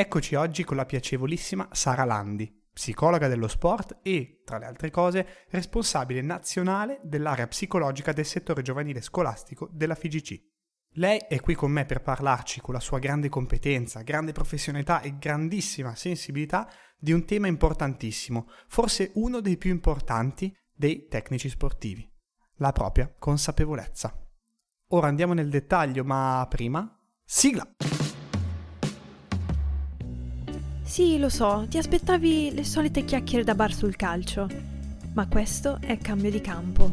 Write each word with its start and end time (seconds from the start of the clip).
Eccoci 0.00 0.36
oggi 0.36 0.62
con 0.62 0.76
la 0.76 0.86
piacevolissima 0.86 1.70
Sara 1.72 2.04
Landi, 2.04 2.48
psicologa 2.72 3.26
dello 3.26 3.48
sport 3.48 3.98
e, 4.02 4.42
tra 4.44 4.56
le 4.56 4.66
altre 4.66 4.92
cose, 4.92 5.26
responsabile 5.48 6.20
nazionale 6.22 7.00
dell'area 7.02 7.48
psicologica 7.48 8.12
del 8.12 8.24
settore 8.24 8.62
giovanile 8.62 9.00
scolastico 9.00 9.68
della 9.72 9.96
FIGC. 9.96 10.40
Lei 10.92 11.18
è 11.28 11.40
qui 11.40 11.56
con 11.56 11.72
me 11.72 11.84
per 11.84 12.00
parlarci 12.00 12.60
con 12.60 12.74
la 12.74 12.80
sua 12.80 13.00
grande 13.00 13.28
competenza, 13.28 14.02
grande 14.02 14.30
professionalità 14.30 15.00
e 15.00 15.18
grandissima 15.18 15.96
sensibilità 15.96 16.70
di 16.96 17.10
un 17.10 17.24
tema 17.24 17.48
importantissimo, 17.48 18.48
forse 18.68 19.10
uno 19.14 19.40
dei 19.40 19.56
più 19.56 19.70
importanti 19.70 20.56
dei 20.72 21.08
tecnici 21.08 21.48
sportivi, 21.48 22.08
la 22.58 22.70
propria 22.70 23.12
consapevolezza. 23.18 24.16
Ora 24.90 25.08
andiamo 25.08 25.32
nel 25.32 25.50
dettaglio, 25.50 26.04
ma 26.04 26.46
prima, 26.48 26.88
sigla! 27.24 27.68
Sì, 30.88 31.18
lo 31.18 31.28
so, 31.28 31.66
ti 31.68 31.76
aspettavi 31.76 32.54
le 32.54 32.64
solite 32.64 33.04
chiacchiere 33.04 33.44
da 33.44 33.54
bar 33.54 33.74
sul 33.74 33.94
calcio, 33.94 34.48
ma 35.12 35.28
questo 35.28 35.78
è 35.82 35.98
cambio 35.98 36.30
di 36.30 36.40
campo. 36.40 36.90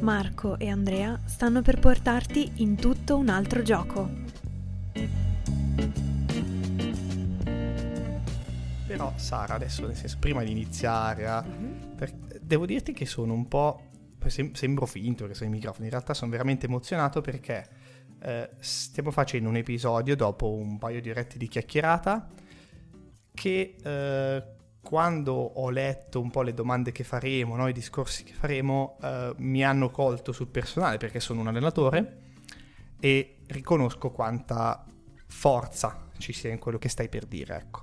Marco 0.00 0.56
e 0.56 0.68
Andrea 0.68 1.20
stanno 1.24 1.60
per 1.60 1.80
portarti 1.80 2.52
in 2.58 2.76
tutto 2.76 3.16
un 3.16 3.28
altro 3.28 3.62
gioco. 3.62 4.08
Però 8.86 9.12
Sara, 9.16 9.54
adesso 9.54 9.84
nel 9.84 9.96
senso, 9.96 10.16
prima 10.20 10.44
di 10.44 10.52
iniziare, 10.52 11.26
mm-hmm. 11.26 11.96
per, 11.96 12.12
devo 12.40 12.66
dirti 12.66 12.92
che 12.92 13.04
sono 13.04 13.32
un 13.34 13.48
po'... 13.48 13.82
sembro 14.52 14.86
finto 14.86 15.26
che 15.26 15.34
sono 15.34 15.50
i 15.50 15.52
microfoni, 15.52 15.86
in 15.86 15.90
realtà 15.90 16.14
sono 16.14 16.30
veramente 16.30 16.66
emozionato 16.66 17.20
perché 17.20 17.66
eh, 18.22 18.50
stiamo 18.60 19.10
facendo 19.10 19.48
un 19.48 19.56
episodio 19.56 20.14
dopo 20.14 20.50
un 20.52 20.78
paio 20.78 21.00
di 21.00 21.10
orette 21.10 21.36
di 21.36 21.48
chiacchierata 21.48 22.42
che 23.34 23.76
eh, 23.82 24.44
quando 24.80 25.32
ho 25.32 25.70
letto 25.70 26.20
un 26.20 26.30
po' 26.30 26.42
le 26.42 26.54
domande 26.54 26.92
che 26.92 27.04
faremo, 27.04 27.56
no, 27.56 27.68
i 27.68 27.72
discorsi 27.72 28.22
che 28.22 28.32
faremo, 28.32 28.98
eh, 29.02 29.34
mi 29.38 29.64
hanno 29.64 29.90
colto 29.90 30.32
sul 30.32 30.46
personale 30.46 30.98
perché 30.98 31.20
sono 31.20 31.40
un 31.40 31.48
allenatore 31.48 32.20
e 33.00 33.38
riconosco 33.48 34.10
quanta 34.10 34.84
forza 35.26 36.10
ci 36.18 36.32
sia 36.32 36.50
in 36.50 36.58
quello 36.58 36.78
che 36.78 36.88
stai 36.88 37.08
per 37.08 37.26
dire, 37.26 37.56
ecco. 37.56 37.82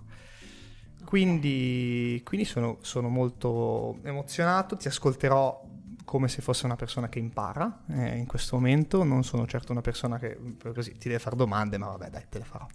Quindi, 1.03 2.21
quindi 2.23 2.45
sono, 2.45 2.77
sono, 2.81 3.09
molto 3.09 3.99
emozionato, 4.03 4.77
ti 4.77 4.87
ascolterò 4.87 5.67
come 6.05 6.27
se 6.27 6.41
fosse 6.41 6.65
una 6.65 6.75
persona 6.75 7.09
che 7.09 7.19
impara 7.19 7.83
eh, 7.89 8.17
in 8.17 8.27
questo 8.27 8.55
momento, 8.55 9.03
non 9.03 9.23
sono 9.23 9.45
certo 9.45 9.71
una 9.71 9.81
persona 9.81 10.17
che 10.17 10.37
così 10.73 10.97
ti 10.97 11.09
deve 11.09 11.19
fare 11.19 11.35
domande, 11.35 11.77
ma 11.77 11.87
vabbè 11.87 12.09
dai, 12.09 12.25
te 12.29 12.37
le 12.37 12.45
farò. 12.45 12.65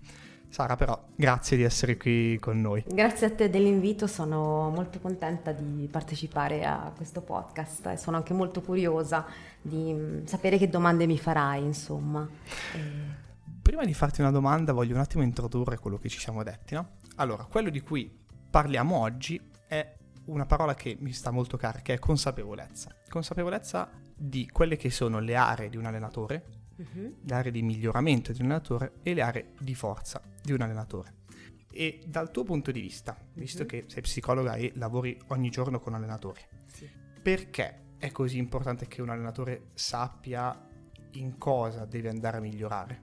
Sara, 0.56 0.74
però, 0.74 0.98
grazie 1.14 1.58
di 1.58 1.64
essere 1.64 1.98
qui 1.98 2.38
con 2.38 2.58
noi. 2.62 2.82
Grazie 2.88 3.26
a 3.26 3.30
te 3.30 3.50
dell'invito, 3.50 4.06
sono 4.06 4.70
molto 4.70 4.98
contenta 5.00 5.52
di 5.52 5.86
partecipare 5.86 6.64
a 6.64 6.90
questo 6.96 7.20
podcast 7.20 7.88
e 7.88 7.98
sono 7.98 8.16
anche 8.16 8.32
molto 8.32 8.62
curiosa 8.62 9.26
di 9.60 9.92
mm, 9.92 10.24
sapere 10.24 10.56
che 10.56 10.70
domande 10.70 11.04
mi 11.04 11.18
farai, 11.18 11.62
insomma. 11.62 12.26
E... 12.72 12.80
Prima 13.60 13.84
di 13.84 13.92
farti 13.92 14.22
una 14.22 14.30
domanda 14.30 14.72
voglio 14.72 14.94
un 14.94 15.00
attimo 15.00 15.22
introdurre 15.22 15.76
quello 15.76 15.98
che 15.98 16.08
ci 16.08 16.18
siamo 16.18 16.42
detti, 16.42 16.72
no? 16.72 16.92
Allora, 17.16 17.44
quello 17.44 17.68
di 17.68 17.82
cui 17.82 18.10
parliamo 18.50 18.96
oggi 18.96 19.38
è 19.68 19.94
una 20.24 20.46
parola 20.46 20.74
che 20.74 20.96
mi 20.98 21.12
sta 21.12 21.30
molto 21.30 21.58
cara, 21.58 21.80
che 21.80 21.92
è 21.92 21.98
consapevolezza. 21.98 22.96
Consapevolezza 23.10 23.90
di 24.16 24.48
quelle 24.48 24.76
che 24.76 24.88
sono 24.88 25.18
le 25.18 25.36
aree 25.36 25.68
di 25.68 25.76
un 25.76 25.84
allenatore, 25.84 26.44
uh-huh. 26.76 27.16
le 27.22 27.34
aree 27.34 27.50
di 27.50 27.62
miglioramento 27.62 28.32
di 28.32 28.40
un 28.40 28.46
allenatore 28.46 28.94
e 29.02 29.14
le 29.14 29.22
aree 29.22 29.52
di 29.58 29.74
forza 29.74 30.20
di 30.42 30.52
un 30.52 30.60
allenatore. 30.60 31.14
E 31.70 32.02
dal 32.06 32.30
tuo 32.30 32.44
punto 32.44 32.70
di 32.70 32.80
vista, 32.80 33.16
visto 33.34 33.62
uh-huh. 33.62 33.68
che 33.68 33.84
sei 33.86 34.02
psicologa 34.02 34.54
e 34.54 34.72
lavori 34.76 35.18
ogni 35.28 35.50
giorno 35.50 35.78
con 35.78 35.94
allenatori, 35.94 36.40
sì. 36.66 36.88
perché 37.22 37.84
è 37.98 38.10
così 38.12 38.38
importante 38.38 38.86
che 38.86 39.02
un 39.02 39.10
allenatore 39.10 39.68
sappia 39.74 40.68
in 41.12 41.38
cosa 41.38 41.84
deve 41.84 42.08
andare 42.08 42.36
a 42.38 42.40
migliorare? 42.40 43.00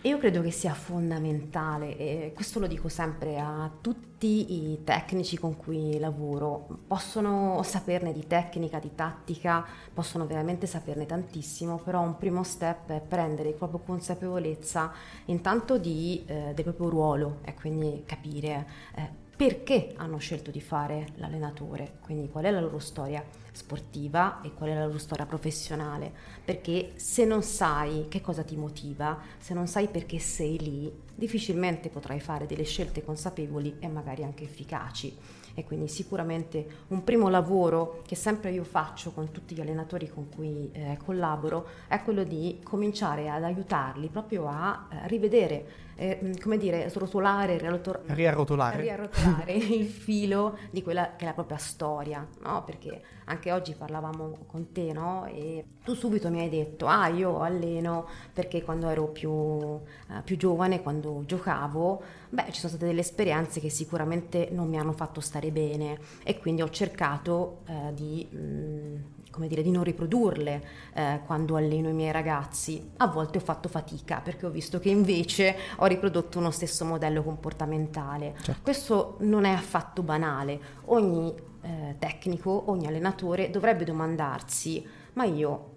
Io 0.00 0.18
credo 0.18 0.40
che 0.40 0.50
sia 0.50 0.72
fondamentale 0.74 1.96
e 1.96 2.32
questo 2.34 2.58
lo 2.58 2.66
dico 2.66 2.88
sempre 2.88 3.38
a 3.38 3.70
tutti 3.80 4.72
i 4.72 4.82
tecnici 4.82 5.38
con 5.38 5.56
cui 5.56 5.98
lavoro. 5.98 6.66
Possono 6.86 7.62
saperne 7.62 8.12
di 8.12 8.26
tecnica, 8.26 8.78
di 8.78 8.94
tattica, 8.94 9.64
possono 9.92 10.26
veramente 10.26 10.66
saperne 10.66 11.06
tantissimo, 11.06 11.78
però 11.78 12.00
un 12.00 12.16
primo 12.16 12.42
step 12.42 12.90
è 12.90 13.00
prendere 13.00 13.52
proprio 13.52 13.80
consapevolezza 13.80 14.92
intanto 15.26 15.78
di, 15.78 16.24
eh, 16.26 16.52
del 16.54 16.64
proprio 16.64 16.88
ruolo 16.88 17.38
e 17.44 17.54
quindi 17.54 18.02
capire 18.04 18.66
eh, 18.96 19.21
perché 19.42 19.92
hanno 19.96 20.18
scelto 20.18 20.52
di 20.52 20.60
fare 20.60 21.08
l'allenatore, 21.16 21.94
quindi 22.02 22.28
qual 22.28 22.44
è 22.44 22.52
la 22.52 22.60
loro 22.60 22.78
storia 22.78 23.24
sportiva 23.50 24.40
e 24.40 24.54
qual 24.54 24.70
è 24.70 24.74
la 24.74 24.86
loro 24.86 24.98
storia 24.98 25.26
professionale, 25.26 26.12
perché 26.44 26.92
se 26.94 27.24
non 27.24 27.42
sai 27.42 28.06
che 28.08 28.20
cosa 28.20 28.44
ti 28.44 28.54
motiva, 28.54 29.18
se 29.38 29.52
non 29.52 29.66
sai 29.66 29.88
perché 29.88 30.20
sei 30.20 30.60
lì, 30.60 30.92
difficilmente 31.12 31.88
potrai 31.88 32.20
fare 32.20 32.46
delle 32.46 32.62
scelte 32.62 33.02
consapevoli 33.02 33.78
e 33.80 33.88
magari 33.88 34.22
anche 34.22 34.44
efficaci. 34.44 35.16
E 35.54 35.64
quindi 35.64 35.88
sicuramente 35.88 36.84
un 36.88 37.02
primo 37.02 37.28
lavoro 37.28 38.00
che 38.06 38.14
sempre 38.14 38.52
io 38.52 38.64
faccio 38.64 39.10
con 39.10 39.32
tutti 39.32 39.56
gli 39.56 39.60
allenatori 39.60 40.08
con 40.08 40.28
cui 40.34 40.70
eh, 40.72 40.96
collaboro 41.04 41.66
è 41.88 42.00
quello 42.02 42.22
di 42.22 42.60
cominciare 42.62 43.28
ad 43.28 43.42
aiutarli 43.42 44.08
proprio 44.08 44.46
a 44.46 44.86
eh, 44.88 45.08
rivedere 45.08 45.90
eh, 45.96 46.34
come 46.40 46.56
dire, 46.56 46.88
srotolare, 46.88 47.58
riarrotor- 47.58 48.02
riarrotolare, 48.06 48.80
riarrotolare 48.82 49.52
il 49.54 49.86
filo 49.86 50.58
di 50.70 50.82
quella 50.82 51.14
che 51.16 51.24
è 51.24 51.28
la 51.28 51.34
propria 51.34 51.58
storia, 51.58 52.26
no? 52.42 52.64
Perché 52.64 53.02
anche 53.26 53.52
oggi 53.52 53.74
parlavamo 53.74 54.44
con 54.46 54.72
te, 54.72 54.92
no? 54.92 55.26
E 55.26 55.64
tu 55.84 55.94
subito 55.94 56.28
mi 56.30 56.40
hai 56.40 56.48
detto, 56.48 56.86
ah, 56.86 57.08
io 57.08 57.40
alleno 57.40 58.06
perché 58.32 58.62
quando 58.62 58.88
ero 58.88 59.08
più, 59.08 59.30
uh, 59.30 59.82
più 60.24 60.36
giovane, 60.36 60.82
quando 60.82 61.22
giocavo, 61.24 62.02
beh, 62.30 62.46
ci 62.50 62.60
sono 62.60 62.72
state 62.72 62.86
delle 62.86 63.00
esperienze 63.00 63.60
che 63.60 63.70
sicuramente 63.70 64.48
non 64.50 64.68
mi 64.68 64.78
hanno 64.78 64.92
fatto 64.92 65.20
stare 65.20 65.50
bene 65.50 65.98
e 66.22 66.38
quindi 66.38 66.62
ho 66.62 66.70
cercato 66.70 67.62
uh, 67.68 67.92
di... 67.92 68.26
Mh, 68.30 68.36
mm, 68.36 68.96
come 69.32 69.48
dire, 69.48 69.62
di 69.62 69.70
non 69.70 69.82
riprodurle 69.82 70.64
eh, 70.92 71.20
quando 71.24 71.56
alleno 71.56 71.88
i 71.88 71.94
miei 71.94 72.12
ragazzi. 72.12 72.90
A 72.98 73.06
volte 73.08 73.38
ho 73.38 73.40
fatto 73.40 73.68
fatica 73.68 74.20
perché 74.20 74.46
ho 74.46 74.50
visto 74.50 74.78
che 74.78 74.90
invece 74.90 75.56
ho 75.76 75.86
riprodotto 75.86 76.38
uno 76.38 76.50
stesso 76.52 76.84
modello 76.84 77.22
comportamentale. 77.24 78.34
Certo. 78.40 78.60
Questo 78.62 79.16
non 79.20 79.44
è 79.44 79.50
affatto 79.50 80.02
banale. 80.02 80.60
Ogni 80.86 81.34
eh, 81.62 81.96
tecnico, 81.98 82.64
ogni 82.66 82.86
allenatore 82.86 83.50
dovrebbe 83.50 83.84
domandarsi, 83.84 84.86
ma 85.14 85.24
io 85.24 85.70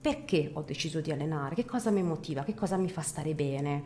perché 0.00 0.50
ho 0.52 0.60
deciso 0.60 1.00
di 1.00 1.10
allenare? 1.10 1.54
Che 1.54 1.64
cosa 1.64 1.90
mi 1.90 2.02
motiva? 2.02 2.42
Che 2.42 2.54
cosa 2.54 2.76
mi 2.76 2.90
fa 2.90 3.00
stare 3.00 3.32
bene? 3.32 3.84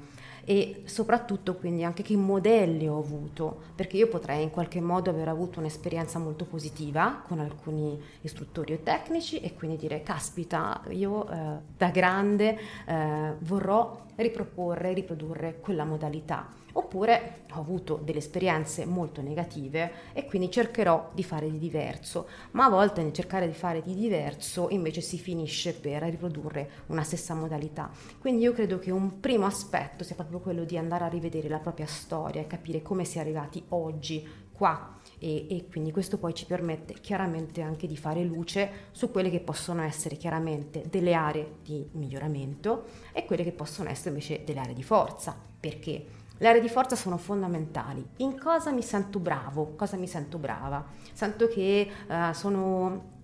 E 0.48 0.80
soprattutto 0.86 1.56
quindi 1.56 1.84
anche 1.84 2.02
che 2.02 2.16
modelli 2.16 2.88
ho 2.88 2.96
avuto, 2.96 3.64
perché 3.74 3.98
io 3.98 4.08
potrei 4.08 4.42
in 4.42 4.48
qualche 4.48 4.80
modo 4.80 5.10
aver 5.10 5.28
avuto 5.28 5.58
un'esperienza 5.58 6.18
molto 6.18 6.46
positiva 6.46 7.22
con 7.28 7.38
alcuni 7.38 8.00
istruttori 8.22 8.72
o 8.72 8.78
tecnici 8.82 9.40
e 9.40 9.52
quindi 9.52 9.76
dire 9.76 10.02
caspita, 10.02 10.80
io 10.88 11.28
eh, 11.28 11.58
da 11.76 11.90
grande 11.90 12.58
eh, 12.86 13.34
vorrò 13.40 14.06
riproporre, 14.14 14.94
riprodurre 14.94 15.58
quella 15.60 15.84
modalità. 15.84 16.48
Oppure 16.78 17.40
ho 17.54 17.58
avuto 17.58 18.00
delle 18.04 18.18
esperienze 18.18 18.86
molto 18.86 19.20
negative 19.20 19.90
e 20.12 20.24
quindi 20.26 20.48
cercherò 20.48 21.10
di 21.12 21.24
fare 21.24 21.50
di 21.50 21.58
diverso, 21.58 22.28
ma 22.52 22.66
a 22.66 22.70
volte 22.70 23.02
nel 23.02 23.12
cercare 23.12 23.48
di 23.48 23.52
fare 23.52 23.82
di 23.82 23.96
diverso 23.96 24.68
invece 24.70 25.00
si 25.00 25.18
finisce 25.18 25.74
per 25.74 26.02
riprodurre 26.02 26.70
una 26.86 27.02
stessa 27.02 27.34
modalità. 27.34 27.90
Quindi 28.20 28.42
io 28.42 28.52
credo 28.52 28.78
che 28.78 28.92
un 28.92 29.18
primo 29.18 29.44
aspetto 29.44 30.04
sia 30.04 30.14
proprio 30.14 30.38
quello 30.38 30.62
di 30.62 30.78
andare 30.78 31.02
a 31.02 31.08
rivedere 31.08 31.48
la 31.48 31.58
propria 31.58 31.86
storia 31.86 32.40
e 32.40 32.46
capire 32.46 32.80
come 32.80 33.04
si 33.04 33.18
è 33.18 33.22
arrivati 33.22 33.60
oggi 33.70 34.46
qua 34.52 34.96
e, 35.18 35.46
e, 35.50 35.66
quindi 35.68 35.90
questo 35.90 36.16
poi 36.16 36.32
ci 36.32 36.46
permette 36.46 36.94
chiaramente 36.94 37.60
anche 37.60 37.88
di 37.88 37.96
fare 37.96 38.22
luce 38.22 38.88
su 38.92 39.10
quelle 39.10 39.30
che 39.30 39.40
possono 39.40 39.82
essere 39.82 40.16
chiaramente 40.16 40.84
delle 40.88 41.14
aree 41.14 41.56
di 41.62 41.88
miglioramento 41.92 42.84
e 43.12 43.24
quelle 43.24 43.42
che 43.42 43.52
possono 43.52 43.88
essere 43.88 44.10
invece 44.10 44.44
delle 44.44 44.60
aree 44.60 44.74
di 44.74 44.84
forza. 44.84 45.36
Perché? 45.58 46.17
Le 46.40 46.48
aree 46.48 46.60
di 46.60 46.68
forza 46.68 46.94
sono 46.94 47.16
fondamentali. 47.16 48.06
In 48.18 48.38
cosa 48.38 48.70
mi 48.70 48.82
sento 48.82 49.18
bravo? 49.18 49.74
Cosa 49.76 49.96
mi 49.96 50.06
sento 50.06 50.38
brava? 50.38 50.84
Sento 51.12 51.48
che 51.48 51.90
uh, 52.06 52.32
sono 52.32 53.16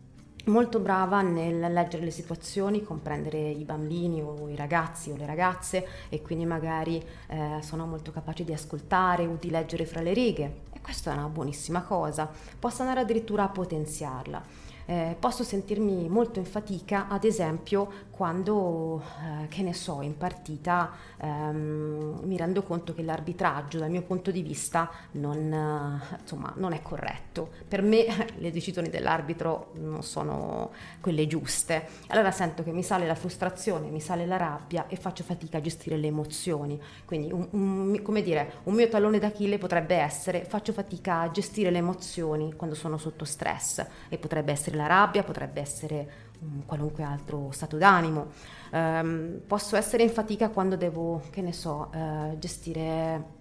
molto 0.47 0.81
brava 0.81 1.23
nel 1.23 1.73
leggere 1.73 2.05
le 2.05 2.11
situazioni, 2.11 2.83
comprendere 2.83 3.39
i 3.39 3.65
bambini 3.65 4.21
o 4.21 4.49
i 4.49 4.57
ragazzi 4.57 5.11
o 5.11 5.17
le 5.17 5.27
ragazze 5.27 5.87
e 6.09 6.21
quindi 6.23 6.45
magari 6.45 7.03
eh, 7.29 7.59
sono 7.63 7.87
molto 7.87 8.11
capace 8.11 8.45
di 8.45 8.53
ascoltare 8.53 9.27
o 9.27 9.37
di 9.41 9.49
leggere 9.49 9.87
fra 9.87 10.03
le 10.03 10.13
righe 10.13 10.63
e 10.73 10.81
questa 10.83 11.13
è 11.13 11.17
una 11.17 11.29
buonissima 11.29 11.83
cosa, 11.83 12.31
posso 12.59 12.83
andare 12.83 13.01
addirittura 13.01 13.45
a 13.45 13.49
potenziarla. 13.49 14.64
Eh, 14.87 15.17
posso 15.19 15.43
sentirmi 15.45 16.09
molto 16.09 16.39
in 16.39 16.45
fatica, 16.45 17.09
ad 17.09 17.25
esempio, 17.25 17.91
quando, 18.11 19.03
eh, 19.43 19.49
che 19.49 19.63
ne 19.63 19.73
so, 19.73 20.01
in 20.03 20.17
partita 20.17 20.93
ehm, 21.19 22.21
mi 22.23 22.37
rendo 22.37 22.63
conto 22.63 22.95
che 22.95 23.03
l'arbitraggio 23.03 23.79
dal 23.79 23.91
mio 23.91 24.03
punto 24.03 24.31
di 24.31 24.43
vista 24.43 24.91
non, 25.13 25.53
eh, 25.53 26.17
insomma, 26.21 26.53
non 26.57 26.73
è 26.73 26.83
corretto. 26.83 27.51
Per 27.67 27.83
me 27.83 28.07
le 28.39 28.51
decisioni 28.51 28.89
dell'arbitro 28.89 29.73
non 29.75 30.03
sono 30.03 30.71
quelle 31.01 31.27
giuste. 31.27 31.89
Allora 32.09 32.31
sento 32.31 32.63
che 32.63 32.73
mi 32.73 32.83
sale 32.83 33.07
la 33.07 33.15
frustrazione, 33.15 33.89
mi 33.89 34.01
sale 34.01 34.27
la 34.27 34.37
rabbia 34.37 34.87
e 34.89 34.97
faccio 34.97 35.25
fatica 35.25 35.59
a 35.59 35.61
gestire 35.61 35.97
le 35.97 36.07
emozioni. 36.07 36.81
Quindi, 37.05 37.33
un, 37.33 37.49
un, 37.51 38.03
come 38.03 38.23
dire, 38.23 38.61
un 38.65 38.75
mio 38.75 38.89
tallone 38.89 39.19
d'Achille 39.19 39.59
potrebbe 39.59 39.97
essere 39.97 40.45
faccio 40.45 40.73
fatica 40.73 41.21
a 41.21 41.31
gestire 41.31 41.71
le 41.71 41.79
emozioni 41.79 42.55
quando 42.55 42.77
sono 42.77 42.99
sotto 42.99 43.25
stress 43.25 43.85
e 44.09 44.19
potrebbe 44.19 44.53
essere 44.53 44.74
la 44.75 44.87
rabbia, 44.87 45.23
potrebbe 45.23 45.61
essere 45.61 46.09
qualunque 46.67 47.03
altro 47.03 47.51
stato 47.53 47.77
d'animo. 47.77 48.29
Um, 48.73 49.41
posso 49.47 49.77
essere 49.77 50.03
in 50.03 50.11
fatica 50.11 50.49
quando 50.49 50.77
devo, 50.77 51.23
che 51.31 51.41
ne 51.41 51.53
so, 51.53 51.91
uh, 51.93 52.39
gestire 52.39 53.34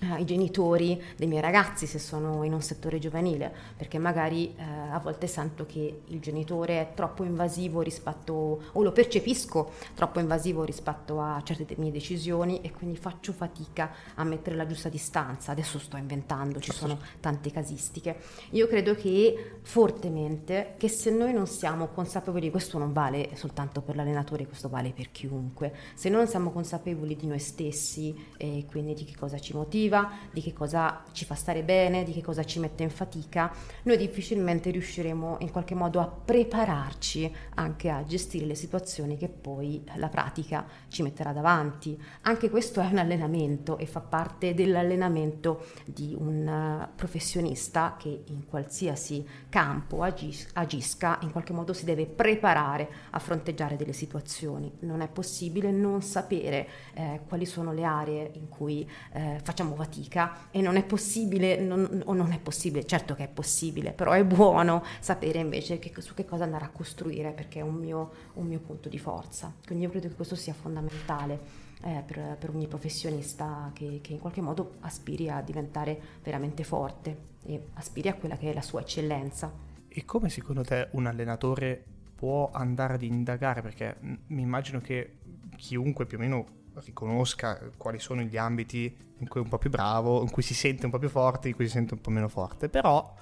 ai 0.00 0.26
genitori 0.26 1.02
dei 1.16 1.26
miei 1.26 1.40
ragazzi 1.40 1.86
se 1.86 1.98
sono 1.98 2.42
in 2.42 2.52
un 2.52 2.60
settore 2.60 2.98
giovanile, 2.98 3.52
perché 3.76 3.98
magari 3.98 4.54
eh, 4.54 4.62
a 4.62 4.98
volte 4.98 5.26
sento 5.26 5.64
che 5.64 6.02
il 6.06 6.20
genitore 6.20 6.80
è 6.80 6.94
troppo 6.94 7.24
invasivo 7.24 7.80
rispetto, 7.80 8.60
o 8.72 8.82
lo 8.82 8.92
percepisco 8.92 9.72
troppo 9.94 10.20
invasivo 10.20 10.64
rispetto 10.64 11.20
a 11.20 11.40
certe 11.42 11.74
mie 11.78 11.90
decisioni 11.90 12.60
e 12.60 12.72
quindi 12.72 12.96
faccio 12.96 13.32
fatica 13.32 13.90
a 14.14 14.24
mettere 14.24 14.56
la 14.56 14.66
giusta 14.66 14.90
distanza. 14.90 15.52
Adesso 15.52 15.78
sto 15.78 15.96
inventando, 15.96 16.60
ci 16.60 16.72
sono 16.72 16.98
tante 17.20 17.50
casistiche. 17.50 18.18
Io 18.50 18.66
credo 18.66 18.94
che 18.94 19.60
fortemente 19.62 20.74
che 20.76 20.88
se 20.88 21.10
noi 21.10 21.32
non 21.32 21.46
siamo 21.46 21.88
consapevoli, 21.88 22.50
questo 22.50 22.76
non 22.76 22.92
vale 22.92 23.30
soltanto 23.34 23.80
per 23.80 23.96
l'allenatore, 23.96 24.46
questo 24.46 24.68
vale 24.68 24.92
per 24.94 25.10
chiunque, 25.10 25.74
se 25.94 26.10
noi 26.10 26.18
non 26.18 26.28
siamo 26.28 26.50
consapevoli 26.50 27.16
di 27.16 27.26
noi 27.26 27.38
stessi 27.38 28.14
e 28.36 28.66
quindi 28.68 28.92
di 28.92 29.04
che 29.04 29.16
cosa 29.16 29.38
ci 29.38 29.54
motiva, 29.54 29.84
positiva, 29.86 30.10
di 30.30 30.42
che 30.42 30.52
cosa 30.52 31.02
ci 31.12 31.24
fa 31.24 31.34
stare 31.34 31.62
bene, 31.62 32.04
di 32.04 32.12
che 32.12 32.22
cosa 32.22 32.44
ci 32.44 32.58
mette 32.58 32.82
in 32.82 32.90
fatica, 32.90 33.52
noi 33.84 33.96
difficilmente 33.96 34.70
riusciremo 34.70 35.38
in 35.40 35.50
qualche 35.50 35.74
modo 35.74 36.00
a 36.00 36.06
prepararci 36.06 37.34
anche 37.54 37.88
a 37.88 38.04
gestire 38.04 38.44
le 38.44 38.54
situazioni 38.54 39.16
che 39.16 39.28
poi 39.28 39.82
la 39.94 40.08
pratica 40.08 40.66
ci 40.88 41.02
metterà 41.02 41.32
davanti. 41.32 42.00
Anche 42.22 42.50
questo 42.50 42.80
è 42.80 42.86
un 42.86 42.98
allenamento 42.98 43.78
e 43.78 43.86
fa 43.86 44.00
parte 44.00 44.54
dell'allenamento 44.54 45.66
di 45.84 46.14
un 46.18 46.46
eh, 46.46 46.88
professionista 46.94 47.96
che 47.98 48.24
in 48.26 48.46
qualsiasi 48.46 49.26
campo 49.48 50.02
agis- 50.02 50.48
agisca, 50.54 51.18
in 51.22 51.30
qualche 51.30 51.52
modo 51.52 51.72
si 51.72 51.84
deve 51.84 52.06
preparare 52.06 52.88
a 53.10 53.18
fronteggiare 53.18 53.76
delle 53.76 53.92
situazioni. 53.92 54.70
Non 54.80 55.00
è 55.00 55.08
possibile 55.08 55.70
non 55.70 56.02
sapere 56.02 56.68
eh, 56.94 57.20
quali 57.26 57.46
sono 57.46 57.72
le 57.72 57.84
aree 57.84 58.30
in 58.34 58.48
cui 58.48 58.88
eh, 59.12 59.40
facciamo 59.42 59.75
fatica 59.76 60.48
e 60.50 60.60
non 60.60 60.76
è 60.76 60.84
possibile, 60.84 61.60
non, 61.60 62.02
o 62.04 62.12
non 62.14 62.32
è 62.32 62.38
possibile, 62.38 62.84
certo 62.84 63.14
che 63.14 63.24
è 63.24 63.28
possibile, 63.28 63.92
però 63.92 64.12
è 64.12 64.24
buono 64.24 64.82
sapere 65.00 65.38
invece 65.38 65.78
che, 65.78 65.92
su 66.00 66.14
che 66.14 66.24
cosa 66.24 66.44
andare 66.44 66.64
a 66.64 66.70
costruire 66.70 67.30
perché 67.30 67.60
è 67.60 67.62
un 67.62 67.76
mio, 67.76 68.10
un 68.34 68.46
mio 68.46 68.58
punto 68.58 68.88
di 68.88 68.98
forza. 68.98 69.54
Quindi 69.64 69.84
io 69.84 69.90
credo 69.90 70.08
che 70.08 70.14
questo 70.14 70.34
sia 70.34 70.54
fondamentale. 70.54 71.64
Eh, 71.82 72.02
per, 72.06 72.38
per, 72.40 72.48
ogni 72.48 72.66
professionista 72.66 73.70
che, 73.74 73.98
che 74.02 74.14
in 74.14 74.18
qualche 74.18 74.40
modo 74.40 74.76
aspiri 74.80 75.28
a 75.28 75.42
diventare 75.42 76.00
veramente 76.22 76.64
forte 76.64 77.34
e 77.44 77.66
aspiri 77.74 78.08
a 78.08 78.14
quella 78.14 78.38
che 78.38 78.50
è 78.50 78.54
la 78.54 78.62
sua 78.62 78.80
eccellenza. 78.80 79.52
E 79.86 80.04
come 80.06 80.30
secondo 80.30 80.62
te 80.62 80.88
un 80.92 81.04
allenatore 81.04 81.84
può 82.14 82.50
andare 82.50 82.94
ad 82.94 83.02
indagare? 83.02 83.60
Perché 83.60 83.96
mi 84.00 84.40
immagino 84.40 84.80
che 84.80 85.16
chiunque 85.56 86.06
più 86.06 86.18
o 86.18 86.20
meno 86.20 86.46
riconosca 86.84 87.58
quali 87.76 87.98
sono 87.98 88.22
gli 88.22 88.36
ambiti 88.36 88.94
in 89.18 89.28
cui 89.28 89.40
è 89.40 89.42
un 89.42 89.48
po' 89.48 89.58
più 89.58 89.70
bravo, 89.70 90.22
in 90.22 90.30
cui 90.30 90.42
si 90.42 90.54
sente 90.54 90.84
un 90.84 90.90
po' 90.90 90.98
più 90.98 91.08
forte, 91.08 91.48
in 91.48 91.54
cui 91.54 91.66
si 91.66 91.72
sente 91.72 91.94
un 91.94 92.00
po' 92.00 92.10
meno 92.10 92.28
forte, 92.28 92.68
però 92.68 93.14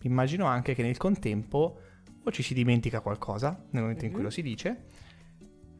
immagino 0.00 0.46
anche 0.46 0.74
che 0.74 0.82
nel 0.82 0.96
contempo 0.96 1.78
o 2.24 2.30
ci 2.30 2.42
si 2.42 2.54
dimentica 2.54 3.00
qualcosa 3.00 3.48
nel 3.70 3.82
momento 3.82 4.04
mm-hmm. 4.04 4.06
in 4.06 4.10
cui 4.10 4.20
mhm. 4.20 4.24
lo 4.24 4.30
si 4.30 4.42
dice, 4.42 4.84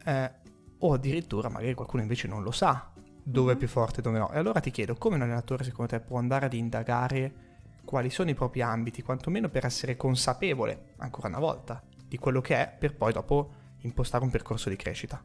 eh, 0.05 0.31
o 0.79 0.93
addirittura 0.93 1.49
magari 1.49 1.75
qualcuno 1.75 2.02
invece 2.02 2.26
non 2.26 2.43
lo 2.43 2.50
sa 2.50 2.93
dove 3.23 3.46
mm-hmm. 3.46 3.55
è 3.55 3.58
più 3.58 3.69
forte 3.69 4.00
e 4.00 4.02
dove 4.02 4.19
no. 4.19 4.31
E 4.32 4.38
allora 4.38 4.61
ti 4.61 4.70
chiedo, 4.70 4.94
come 4.96 5.17
un 5.17 5.23
allenatore 5.23 5.64
secondo 5.64 5.93
te 5.93 6.00
può 6.00 6.19
andare 6.19 6.46
ad 6.46 6.52
indagare 6.52 7.50
quali 7.85 8.11
sono 8.11 8.31
i 8.31 8.35
propri 8.35 8.62
ambiti, 8.62 9.02
quantomeno 9.02 9.49
per 9.49 9.64
essere 9.64 9.96
consapevole, 9.96 10.94
ancora 10.99 11.28
una 11.28 11.38
volta, 11.38 11.82
di 12.06 12.19
quello 12.19 12.40
che 12.40 12.56
è, 12.56 12.76
per 12.78 12.94
poi 12.94 13.12
dopo 13.12 13.52
impostare 13.78 14.25
un 14.25 14.31
percorso 14.31 14.69
di 14.69 14.76
crescita? 14.76 15.23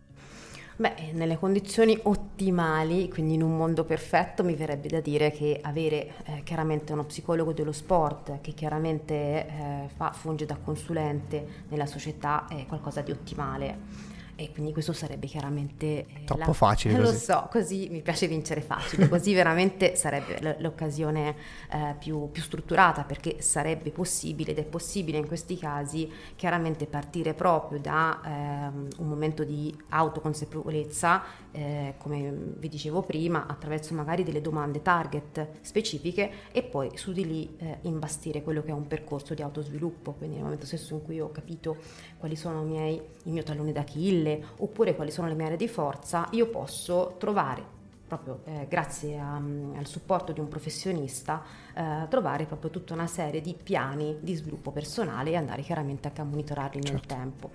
Beh, 0.79 1.11
nelle 1.13 1.39
condizioni 1.39 1.97
ottimali, 2.03 3.09
quindi 3.09 3.33
in 3.33 3.41
un 3.41 3.57
mondo 3.57 3.83
perfetto, 3.83 4.43
mi 4.43 4.53
verrebbe 4.53 4.87
da 4.87 4.99
dire 4.99 5.31
che 5.31 5.59
avere 5.63 6.13
eh, 6.25 6.43
chiaramente 6.43 6.93
uno 6.93 7.03
psicologo 7.03 7.51
dello 7.51 7.71
sport 7.71 8.41
che 8.41 8.51
chiaramente 8.51 9.13
eh, 9.15 9.89
fa, 9.95 10.11
funge 10.11 10.45
da 10.45 10.55
consulente 10.55 11.63
nella 11.69 11.87
società 11.87 12.45
è 12.47 12.67
qualcosa 12.67 13.01
di 13.01 13.09
ottimale 13.09 14.16
e 14.39 14.51
quindi 14.51 14.71
questo 14.71 14.93
sarebbe 14.93 15.25
chiaramente... 15.25 15.85
Eh, 15.85 16.23
Troppo 16.25 16.45
la... 16.45 16.53
facile. 16.53 16.93
Lo 16.97 17.05
così. 17.05 17.17
so, 17.17 17.47
così 17.51 17.87
mi 17.89 18.01
piace 18.01 18.27
vincere 18.27 18.61
facile, 18.61 19.09
così 19.09 19.33
veramente 19.33 19.95
sarebbe 19.95 20.39
l- 20.39 20.61
l'occasione 20.61 21.35
eh, 21.71 21.95
più, 21.97 22.29
più, 22.31 22.43
strutturata 22.43 23.03
perché 23.03 23.41
sarebbe 23.41 23.89
possibile 23.89 24.51
ed 24.51 24.59
è 24.59 24.63
possibile 24.63 25.17
in 25.17 25.25
questi 25.25 25.57
casi 25.57 26.09
chiaramente 26.35 26.85
partire 26.85 27.33
proprio 27.33 27.79
da 27.79 28.21
ehm, 28.23 28.87
un 28.99 29.07
momento 29.07 29.43
di 29.43 29.75
autoconsapevolezza, 29.89 31.23
eh, 31.57 31.95
come 31.97 32.31
vi 32.57 32.69
dicevo 32.69 33.01
prima, 33.01 33.47
attraverso 33.47 33.95
magari 33.95 34.23
delle 34.23 34.41
domande 34.41 34.83
target 34.83 35.47
specifiche 35.61 36.31
e 36.51 36.61
poi 36.61 36.91
su 36.95 37.11
di 37.11 37.25
lì 37.25 37.55
eh, 37.57 37.79
imbastire 37.81 38.43
quello 38.43 38.61
che 38.61 38.69
è 38.69 38.73
un 38.73 38.87
percorso 38.87 39.33
di 39.33 39.41
autosviluppo, 39.41 40.13
quindi 40.13 40.35
nel 40.35 40.43
momento 40.43 40.67
stesso 40.67 40.93
in 40.93 41.03
cui 41.03 41.19
ho 41.19 41.31
capito 41.31 41.77
quali 42.19 42.35
sono 42.35 42.61
i 42.61 42.65
miei, 42.65 43.01
il 43.23 43.31
mio 43.31 43.41
tallone 43.41 43.71
d'Achille, 43.71 44.43
oppure 44.57 44.95
quali 44.95 45.09
sono 45.09 45.27
le 45.27 45.33
mie 45.33 45.47
aree 45.47 45.57
di 45.57 45.67
forza, 45.67 46.27
io 46.31 46.47
posso 46.47 47.15
trovare 47.17 47.75
proprio 48.07 48.41
eh, 48.45 48.67
grazie 48.69 49.17
a, 49.17 49.35
al 49.35 49.85
supporto 49.85 50.31
di 50.31 50.39
un 50.39 50.47
professionista, 50.47 51.43
eh, 51.73 52.05
trovare 52.07 52.45
proprio 52.45 52.69
tutta 52.69 52.93
una 52.93 53.07
serie 53.07 53.41
di 53.41 53.55
piani 53.61 54.17
di 54.21 54.35
sviluppo 54.35 54.71
personale 54.71 55.31
e 55.31 55.35
andare 55.35 55.63
chiaramente 55.63 56.07
anche 56.07 56.21
a 56.21 56.23
monitorarli 56.23 56.81
certo. 56.81 56.91
nel 56.91 57.05
tempo. 57.05 57.49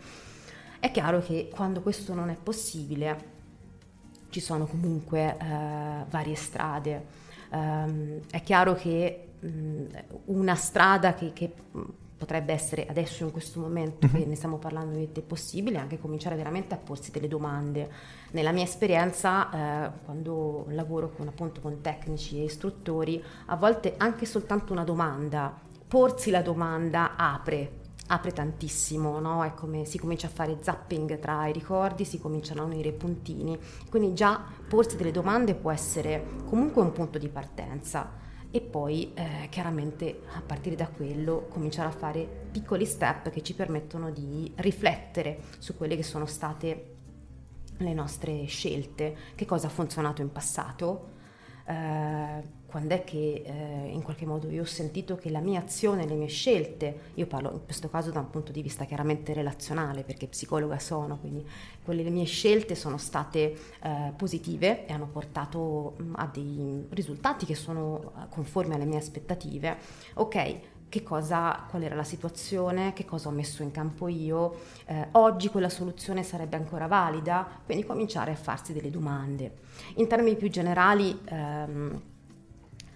È 0.80 0.90
chiaro 0.90 1.20
che 1.20 1.48
quando 1.54 1.80
questo 1.80 2.12
non 2.12 2.28
è 2.28 2.36
possibile 2.36 3.40
ci 4.32 4.40
sono 4.40 4.64
comunque 4.66 5.36
eh, 5.38 6.04
varie 6.08 6.34
strade. 6.34 7.20
Um, 7.50 8.20
è 8.30 8.42
chiaro 8.42 8.74
che 8.74 9.28
mh, 9.38 9.84
una 10.24 10.54
strada 10.54 11.12
che, 11.12 11.34
che 11.34 11.52
potrebbe 12.16 12.52
essere 12.52 12.86
adesso 12.88 13.24
in 13.24 13.30
questo 13.30 13.60
momento 13.60 14.08
che 14.08 14.20
mhm. 14.20 14.28
ne 14.28 14.36
stiamo 14.36 14.56
parlando 14.56 14.96
è 14.96 15.20
possibile 15.20 15.78
anche 15.78 15.98
cominciare 15.98 16.36
veramente 16.36 16.72
a 16.72 16.78
porsi 16.78 17.10
delle 17.10 17.28
domande. 17.28 17.90
Nella 18.30 18.52
mia 18.52 18.64
esperienza, 18.64 19.50
eh, 19.50 19.90
quando 20.04 20.64
lavoro 20.68 21.10
con, 21.10 21.28
appunto, 21.28 21.60
con 21.60 21.82
tecnici 21.82 22.40
e 22.40 22.44
istruttori, 22.44 23.22
a 23.46 23.56
volte 23.56 23.94
anche 23.98 24.24
soltanto 24.24 24.72
una 24.72 24.84
domanda, 24.84 25.54
porsi 25.86 26.30
la 26.30 26.40
domanda 26.40 27.16
apre 27.16 27.80
apre 28.08 28.32
tantissimo, 28.32 29.18
no? 29.20 29.44
È 29.44 29.54
come 29.54 29.84
si 29.84 29.98
comincia 29.98 30.26
a 30.26 30.30
fare 30.30 30.58
zapping 30.60 31.18
tra 31.18 31.46
i 31.46 31.52
ricordi, 31.52 32.04
si 32.04 32.18
cominciano 32.20 32.62
a 32.62 32.64
unire 32.64 32.90
i 32.90 32.92
puntini, 32.92 33.58
quindi 33.88 34.14
già 34.14 34.42
porsi 34.68 34.96
delle 34.96 35.12
domande 35.12 35.54
può 35.54 35.70
essere 35.70 36.26
comunque 36.44 36.82
un 36.82 36.92
punto 36.92 37.18
di 37.18 37.28
partenza. 37.28 38.20
E 38.54 38.60
poi 38.60 39.14
eh, 39.14 39.48
chiaramente 39.48 40.24
a 40.34 40.42
partire 40.42 40.76
da 40.76 40.86
quello 40.86 41.46
cominciare 41.48 41.88
a 41.88 41.92
fare 41.92 42.48
piccoli 42.50 42.84
step 42.84 43.30
che 43.30 43.42
ci 43.42 43.54
permettono 43.54 44.10
di 44.10 44.52
riflettere 44.56 45.38
su 45.58 45.74
quelle 45.74 45.96
che 45.96 46.02
sono 46.02 46.26
state 46.26 46.96
le 47.78 47.94
nostre 47.94 48.44
scelte, 48.44 49.16
che 49.34 49.46
cosa 49.46 49.68
ha 49.68 49.70
funzionato 49.70 50.20
in 50.20 50.30
passato, 50.30 51.08
eh, 51.66 52.42
quando 52.72 52.94
è 52.94 53.04
che 53.04 53.42
eh, 53.44 53.90
in 53.92 54.00
qualche 54.00 54.24
modo 54.24 54.48
io 54.48 54.62
ho 54.62 54.64
sentito 54.64 55.16
che 55.16 55.28
la 55.28 55.40
mia 55.40 55.60
azione, 55.60 56.06
le 56.06 56.14
mie 56.14 56.28
scelte, 56.28 57.10
io 57.14 57.26
parlo 57.26 57.52
in 57.52 57.64
questo 57.66 57.90
caso 57.90 58.10
da 58.10 58.20
un 58.20 58.30
punto 58.30 58.50
di 58.50 58.62
vista 58.62 58.86
chiaramente 58.86 59.34
relazionale 59.34 60.04
perché 60.04 60.26
psicologa 60.26 60.78
sono, 60.78 61.18
quindi 61.18 61.46
quelle 61.84 62.02
le 62.02 62.08
mie 62.08 62.24
scelte 62.24 62.74
sono 62.74 62.96
state 62.96 63.54
eh, 63.82 64.12
positive 64.16 64.86
e 64.86 64.92
hanno 64.94 65.06
portato 65.06 65.96
mh, 65.98 66.12
a 66.14 66.30
dei 66.32 66.86
risultati 66.88 67.44
che 67.44 67.54
sono 67.54 68.14
eh, 68.16 68.28
conformi 68.30 68.72
alle 68.72 68.86
mie 68.86 68.96
aspettative. 68.96 69.76
Ok, 70.14 70.60
che 70.88 71.02
cosa, 71.02 71.66
qual 71.68 71.82
era 71.82 71.94
la 71.94 72.04
situazione, 72.04 72.94
che 72.94 73.04
cosa 73.04 73.28
ho 73.28 73.32
messo 73.32 73.62
in 73.62 73.70
campo 73.70 74.08
io, 74.08 74.60
eh, 74.86 75.08
oggi 75.12 75.48
quella 75.48 75.68
soluzione 75.68 76.22
sarebbe 76.22 76.56
ancora 76.56 76.86
valida, 76.86 77.46
quindi 77.66 77.84
cominciare 77.84 78.30
a 78.30 78.36
farsi 78.36 78.72
delle 78.72 78.90
domande. 78.90 79.58
In 79.96 80.08
termini 80.08 80.36
più 80.36 80.48
generali, 80.48 81.20
ehm, 81.26 82.11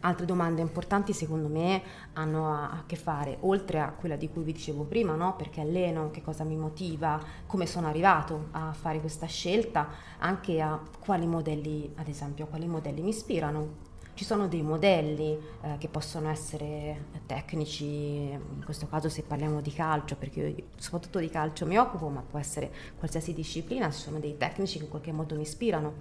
Altre 0.06 0.24
domande 0.24 0.60
importanti 0.60 1.12
secondo 1.12 1.48
me 1.48 1.82
hanno 2.12 2.46
a, 2.52 2.70
a, 2.70 2.82
che 2.86 2.94
fare, 2.94 3.38
oltre 3.40 3.80
a 3.80 3.90
quella 3.90 4.14
di 4.14 4.28
cui 4.30 4.44
vi 4.44 4.52
dicevo 4.52 4.84
prima, 4.84 5.16
no? 5.16 5.34
perché 5.34 5.60
alleno, 5.60 6.12
che 6.12 6.22
cosa 6.22 6.44
mi 6.44 6.54
motiva, 6.54 7.20
come 7.44 7.66
sono 7.66 7.88
arrivato 7.88 8.46
a 8.52 8.72
fare 8.72 9.00
questa 9.00 9.26
scelta, 9.26 9.88
anche 10.18 10.60
a 10.60 10.80
quali 11.00 11.26
modelli, 11.26 11.92
ad 11.96 12.06
esempio, 12.06 12.44
a 12.44 12.46
quali 12.46 12.68
modelli 12.68 13.02
mi 13.02 13.08
ispirano, 13.08 13.85
ci 14.16 14.24
sono 14.24 14.48
dei 14.48 14.62
modelli 14.62 15.38
eh, 15.60 15.76
che 15.76 15.88
possono 15.88 16.30
essere 16.30 17.04
tecnici, 17.26 17.84
in 17.84 18.62
questo 18.64 18.86
caso 18.86 19.10
se 19.10 19.22
parliamo 19.22 19.60
di 19.60 19.70
calcio, 19.70 20.16
perché 20.16 20.40
io 20.40 20.64
soprattutto 20.76 21.18
di 21.18 21.28
calcio 21.28 21.66
mi 21.66 21.76
occupo, 21.76 22.08
ma 22.08 22.22
può 22.22 22.38
essere 22.38 22.72
qualsiasi 22.96 23.34
disciplina, 23.34 23.90
ci 23.90 24.00
sono 24.00 24.18
dei 24.18 24.38
tecnici 24.38 24.78
che 24.78 24.84
in 24.84 24.90
qualche 24.90 25.12
modo 25.12 25.34
mi 25.34 25.42
ispirano 25.42 25.96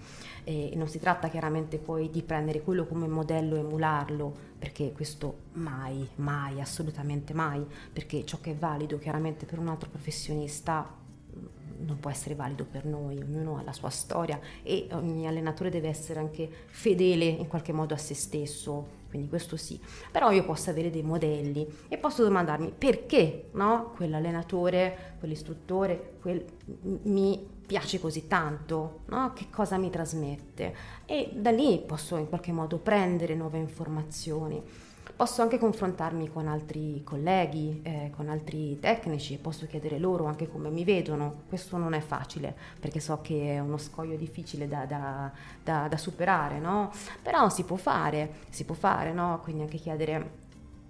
e 0.46 0.72
non 0.76 0.88
si 0.88 0.98
tratta 0.98 1.28
chiaramente 1.28 1.78
poi 1.78 2.10
di 2.10 2.24
prendere 2.24 2.62
quello 2.62 2.88
come 2.88 3.06
modello 3.06 3.58
e 3.58 3.60
emularlo, 3.60 4.34
perché 4.58 4.94
questo 4.94 5.40
mai, 5.54 6.08
mai, 6.16 6.62
assolutamente 6.62 7.34
mai, 7.34 7.66
perché 7.92 8.24
ciò 8.24 8.38
che 8.40 8.52
è 8.52 8.56
valido 8.56 8.98
chiaramente 8.98 9.46
per 9.46 9.60
un 9.60 9.68
altro 9.68 9.90
professionista 9.90 11.04
non 11.80 12.00
può 12.00 12.10
essere 12.10 12.36
valido 12.36 12.66
per 12.66 12.86
noi, 12.86 13.18
ognuno 13.18 13.58
ha 13.58 13.64
la 13.64 13.74
sua 13.74 13.90
storia 13.90 14.40
e 14.64 14.88
ogni 14.92 15.28
allenatore 15.28 15.70
deve 15.70 15.88
essere 15.88 16.20
anche 16.20 16.50
fedele 16.68 17.26
in 17.26 17.48
qualche 17.48 17.72
modo 17.72 17.94
a 17.94 17.98
se 17.98 18.14
stesso, 18.14 19.04
quindi 19.10 19.28
questo 19.28 19.58
sì. 19.58 19.80
Però 20.12 20.32
io 20.32 20.44
posso 20.44 20.70
avere 20.70 20.90
dei 20.90 21.04
modelli 21.04 21.68
e 21.88 21.98
posso 21.98 22.24
domandarmi 22.24 22.74
perché 22.78 23.50
no? 23.54 23.94
quell'allenatore, 23.96 25.16
quell'istruttore 25.20 26.16
quel, 26.22 26.44
mi 27.04 27.54
piace 27.66 28.00
così 28.00 28.28
tanto, 28.28 29.02
no? 29.08 29.34
che 29.34 29.48
cosa 29.50 29.78
mi 29.78 29.90
trasmette 29.90 30.76
e 31.06 31.32
da 31.34 31.52
lì 31.52 31.82
posso 31.86 32.18
in 32.18 32.30
qualche 32.30 32.52
modo 32.52 32.78
prendere 32.78 33.36
nuove 33.36 33.58
informazioni. 33.58 34.62
Posso 35.16 35.42
anche 35.42 35.58
confrontarmi 35.58 36.30
con 36.30 36.48
altri 36.48 37.02
colleghi, 37.04 37.80
eh, 37.84 38.12
con 38.16 38.28
altri 38.28 38.78
tecnici, 38.80 39.38
posso 39.38 39.66
chiedere 39.66 39.98
loro 39.98 40.26
anche 40.26 40.50
come 40.50 40.70
mi 40.70 40.84
vedono. 40.84 41.44
Questo 41.48 41.78
non 41.78 41.94
è 41.94 42.02
facile 42.02 42.54
perché 42.80 43.00
so 43.00 43.22
che 43.22 43.54
è 43.54 43.60
uno 43.60 43.78
scoglio 43.78 44.18
difficile 44.18 44.68
da, 44.68 44.86
da, 44.86 45.32
da, 45.64 45.88
da 45.88 45.98
superare, 45.98 46.60
no? 46.60 46.92
Però 47.22 47.48
si 47.50 47.64
può 47.64 47.78
fare, 47.78 48.34
si 48.50 48.66
può 48.66 48.76
fare, 48.76 49.14
no? 49.14 49.40
Quindi 49.42 49.62
anche 49.62 49.78
chiedere 49.78 50.44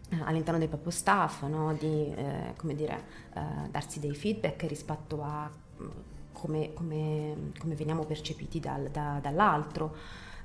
eh, 0.10 0.22
all'interno 0.24 0.60
del 0.60 0.70
proprio 0.70 0.92
staff, 0.92 1.44
no? 1.44 1.74
di 1.74 2.14
eh, 2.14 2.54
dire, 2.76 3.04
eh, 3.34 3.70
darsi 3.70 4.00
dei 4.00 4.14
feedback 4.14 4.64
rispetto 4.64 5.22
a 5.24 5.50
mm, 5.82 5.88
come, 6.32 6.74
come, 6.74 7.52
come 7.60 7.76
veniamo 7.76 8.04
percepiti 8.06 8.60
dal, 8.60 8.90
da, 8.90 9.20
dall'altro. 9.22 9.96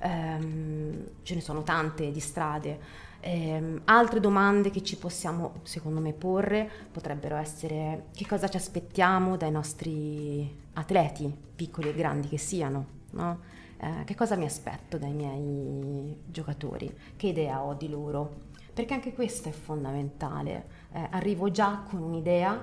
Um, 0.03 1.05
ce 1.21 1.35
ne 1.35 1.41
sono 1.41 1.61
tante 1.61 2.11
di 2.11 2.19
strade. 2.19 3.09
Eh, 3.23 3.81
altre 3.85 4.19
domande 4.19 4.71
che 4.71 4.81
ci 4.83 4.97
possiamo, 4.97 5.59
secondo 5.63 5.99
me, 5.99 6.11
porre 6.11 6.69
potrebbero 6.91 7.35
essere 7.35 8.07
che 8.13 8.25
cosa 8.25 8.47
ci 8.47 8.57
aspettiamo 8.57 9.37
dai 9.37 9.51
nostri 9.51 10.59
atleti, 10.73 11.33
piccoli 11.55 11.89
e 11.89 11.93
grandi 11.93 12.27
che 12.27 12.37
siano, 12.37 12.85
no? 13.11 13.39
eh, 13.77 14.03
che 14.05 14.15
cosa 14.15 14.35
mi 14.35 14.45
aspetto 14.45 14.97
dai 14.97 15.13
miei 15.13 16.19
giocatori, 16.25 16.91
che 17.15 17.27
idea 17.27 17.61
ho 17.61 17.75
di 17.75 17.89
loro, 17.89 18.49
perché 18.73 18.95
anche 18.95 19.13
questo 19.13 19.49
è 19.49 19.51
fondamentale. 19.51 20.67
Eh, 20.91 21.07
arrivo 21.11 21.51
già 21.51 21.83
con 21.87 22.01
un'idea, 22.01 22.59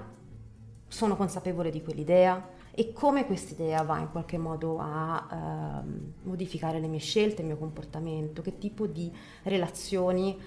sono 0.89 1.17
consapevole 1.17 1.71
di 1.71 1.83
quell'idea, 1.83 2.57
e 2.79 2.93
come 2.93 3.27
quest'idea 3.27 3.83
va 3.83 3.99
in 3.99 4.09
qualche 4.13 4.39
modo 4.39 4.79
a 4.79 5.83
eh, 5.83 6.17
modificare 6.23 6.79
le 6.79 6.87
mie 6.87 7.01
scelte, 7.01 7.41
il 7.41 7.49
mio 7.49 7.57
comportamento, 7.57 8.41
che 8.41 8.57
tipo 8.57 8.87
di 8.87 9.13
relazioni 9.43 10.39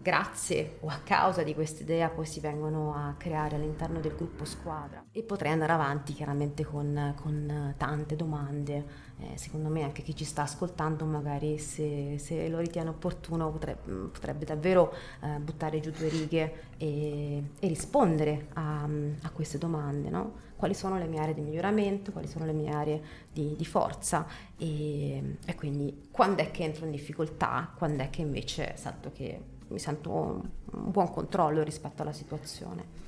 grazie 0.00 0.78
o 0.80 0.88
a 0.88 1.00
causa 1.04 1.42
di 1.42 1.52
quest'idea 1.52 2.08
poi 2.08 2.24
si 2.24 2.40
vengono 2.40 2.94
a 2.94 3.14
creare 3.18 3.56
all'interno 3.56 4.00
del 4.00 4.14
gruppo 4.14 4.46
squadra? 4.46 5.04
E 5.12 5.22
potrei 5.22 5.52
andare 5.52 5.72
avanti 5.72 6.14
chiaramente 6.14 6.64
con, 6.64 7.14
con 7.20 7.74
tante 7.76 8.16
domande 8.16 8.86
eh, 9.18 9.38
secondo 9.38 9.70
me 9.70 9.82
anche 9.82 10.02
chi 10.02 10.14
ci 10.14 10.24
sta 10.24 10.42
ascoltando 10.42 11.06
magari 11.06 11.58
se, 11.58 12.18
se 12.18 12.48
lo 12.48 12.58
ritiene 12.58 12.90
opportuno 12.90 13.50
potrebbe, 13.50 13.90
potrebbe 14.08 14.44
davvero 14.44 14.92
eh, 15.22 15.38
buttare 15.38 15.80
giù 15.80 15.90
due 15.90 16.08
righe 16.08 16.52
e, 16.76 17.42
e 17.58 17.68
rispondere 17.68 18.48
a, 18.54 18.82
a, 18.82 19.30
queste 19.30 19.56
domande 19.56 20.10
no? 20.10 20.44
quali 20.56 20.74
sono 20.74 20.98
le 20.98 21.06
mie 21.06 21.20
aree 21.20 21.32
di 21.32 21.40
miglioramento 21.40 22.12
quali 22.12 22.26
sono 22.26 22.44
le 22.44 22.52
mie 22.52 22.70
aree 22.70 23.02
di, 23.32 23.54
di 23.56 23.64
forza? 23.64 24.26
E, 24.58 25.38
e 25.46 25.54
quindi 25.54 26.08
quando 26.10 26.42
è 26.42 26.50
che 26.50 26.64
entro 26.64 26.84
in 26.84 26.90
difficoltà? 26.90 27.72
Quando 27.74 28.02
è 28.02 28.10
che 28.10 28.20
invece 28.20 28.74
salto 28.76 29.12
che 29.12 29.40
mi 29.68 29.78
sento 29.78 30.10
un 30.10 30.90
buon 30.90 31.10
controllo 31.10 31.62
rispetto 31.62 32.02
alla 32.02 32.12
situazione? 32.12 33.04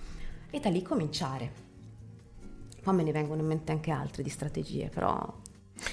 E 0.50 0.58
da 0.58 0.70
lì 0.70 0.80
cominciare. 0.80 1.66
Poi 2.82 2.94
me 2.94 3.02
ne 3.02 3.12
vengono 3.12 3.42
in 3.42 3.46
mente 3.46 3.72
anche 3.72 3.90
altre 3.90 4.22
di 4.22 4.30
strategie 4.30 4.88
però 4.88 5.46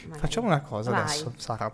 Magari. 0.04 0.20
Facciamo 0.20 0.48
una 0.48 0.62
cosa 0.62 0.92
Vai. 0.92 1.02
adesso, 1.02 1.34
Sara. 1.38 1.74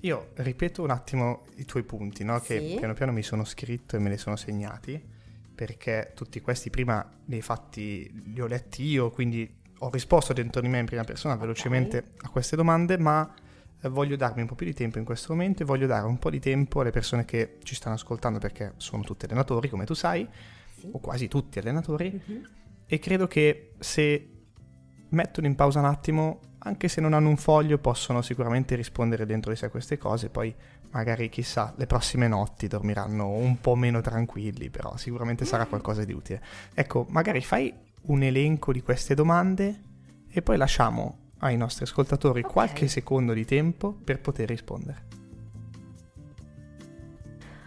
Io 0.00 0.30
ripeto 0.34 0.82
un 0.82 0.90
attimo 0.90 1.44
i 1.56 1.64
tuoi 1.64 1.82
punti, 1.82 2.24
no? 2.24 2.40
che 2.40 2.58
sì. 2.58 2.74
piano 2.76 2.94
piano 2.94 3.12
mi 3.12 3.22
sono 3.22 3.44
scritto 3.44 3.96
e 3.96 3.98
me 3.98 4.08
li 4.08 4.16
sono 4.16 4.36
segnati, 4.36 5.02
perché 5.54 6.12
tutti 6.14 6.40
questi 6.40 6.70
prima 6.70 7.06
li 7.26 7.34
hai 7.34 7.42
fatti, 7.42 8.10
li 8.32 8.40
ho 8.40 8.46
letti 8.46 8.82
io, 8.84 9.10
quindi 9.10 9.58
ho 9.82 9.90
risposto 9.90 10.32
dentro 10.32 10.60
di 10.60 10.68
me 10.68 10.78
in 10.78 10.86
prima 10.86 11.04
persona 11.04 11.34
okay. 11.34 11.46
velocemente 11.46 12.12
a 12.22 12.28
queste 12.30 12.56
domande, 12.56 12.96
ma 12.98 13.30
eh, 13.82 13.88
voglio 13.88 14.16
darmi 14.16 14.40
un 14.40 14.46
po' 14.46 14.54
più 14.54 14.66
di 14.66 14.74
tempo 14.74 14.98
in 14.98 15.04
questo 15.04 15.32
momento 15.34 15.62
e 15.62 15.66
voglio 15.66 15.86
dare 15.86 16.06
un 16.06 16.18
po' 16.18 16.30
di 16.30 16.38
tempo 16.38 16.80
alle 16.80 16.90
persone 16.90 17.26
che 17.26 17.58
ci 17.62 17.74
stanno 17.74 17.96
ascoltando, 17.96 18.38
perché 18.38 18.72
sono 18.78 19.02
tutti 19.02 19.26
allenatori, 19.26 19.68
come 19.68 19.84
tu 19.84 19.94
sai, 19.94 20.26
sì. 20.78 20.88
o 20.92 20.98
quasi 20.98 21.28
tutti 21.28 21.58
allenatori, 21.58 22.10
mm-hmm. 22.10 22.42
e 22.86 22.98
credo 22.98 23.26
che 23.26 23.72
se 23.78 24.28
mettono 25.10 25.46
in 25.46 25.54
pausa 25.54 25.78
un 25.78 25.86
attimo 25.86 26.40
anche 26.62 26.88
se 26.88 27.00
non 27.00 27.14
hanno 27.14 27.28
un 27.28 27.36
foglio, 27.36 27.78
possono 27.78 28.20
sicuramente 28.22 28.74
rispondere 28.74 29.24
dentro 29.24 29.50
di 29.50 29.56
sé 29.56 29.66
a 29.66 29.70
queste 29.70 29.96
cose. 29.96 30.28
Poi, 30.28 30.54
magari, 30.90 31.28
chissà, 31.28 31.72
le 31.76 31.86
prossime 31.86 32.28
notti 32.28 32.66
dormiranno 32.66 33.28
un 33.28 33.60
po' 33.60 33.74
meno 33.76 34.00
tranquilli, 34.00 34.68
però 34.68 34.96
sicuramente 34.96 35.44
sarà 35.44 35.66
qualcosa 35.66 36.04
di 36.04 36.12
utile. 36.12 36.42
Ecco, 36.74 37.06
magari 37.08 37.40
fai 37.40 37.72
un 38.02 38.22
elenco 38.22 38.72
di 38.72 38.82
queste 38.82 39.14
domande 39.14 39.80
e 40.30 40.42
poi 40.42 40.56
lasciamo 40.56 41.32
ai 41.38 41.56
nostri 41.56 41.84
ascoltatori 41.84 42.40
okay. 42.40 42.52
qualche 42.52 42.88
secondo 42.88 43.32
di 43.32 43.44
tempo 43.44 43.92
per 43.92 44.20
poter 44.20 44.48
rispondere. 44.48 45.08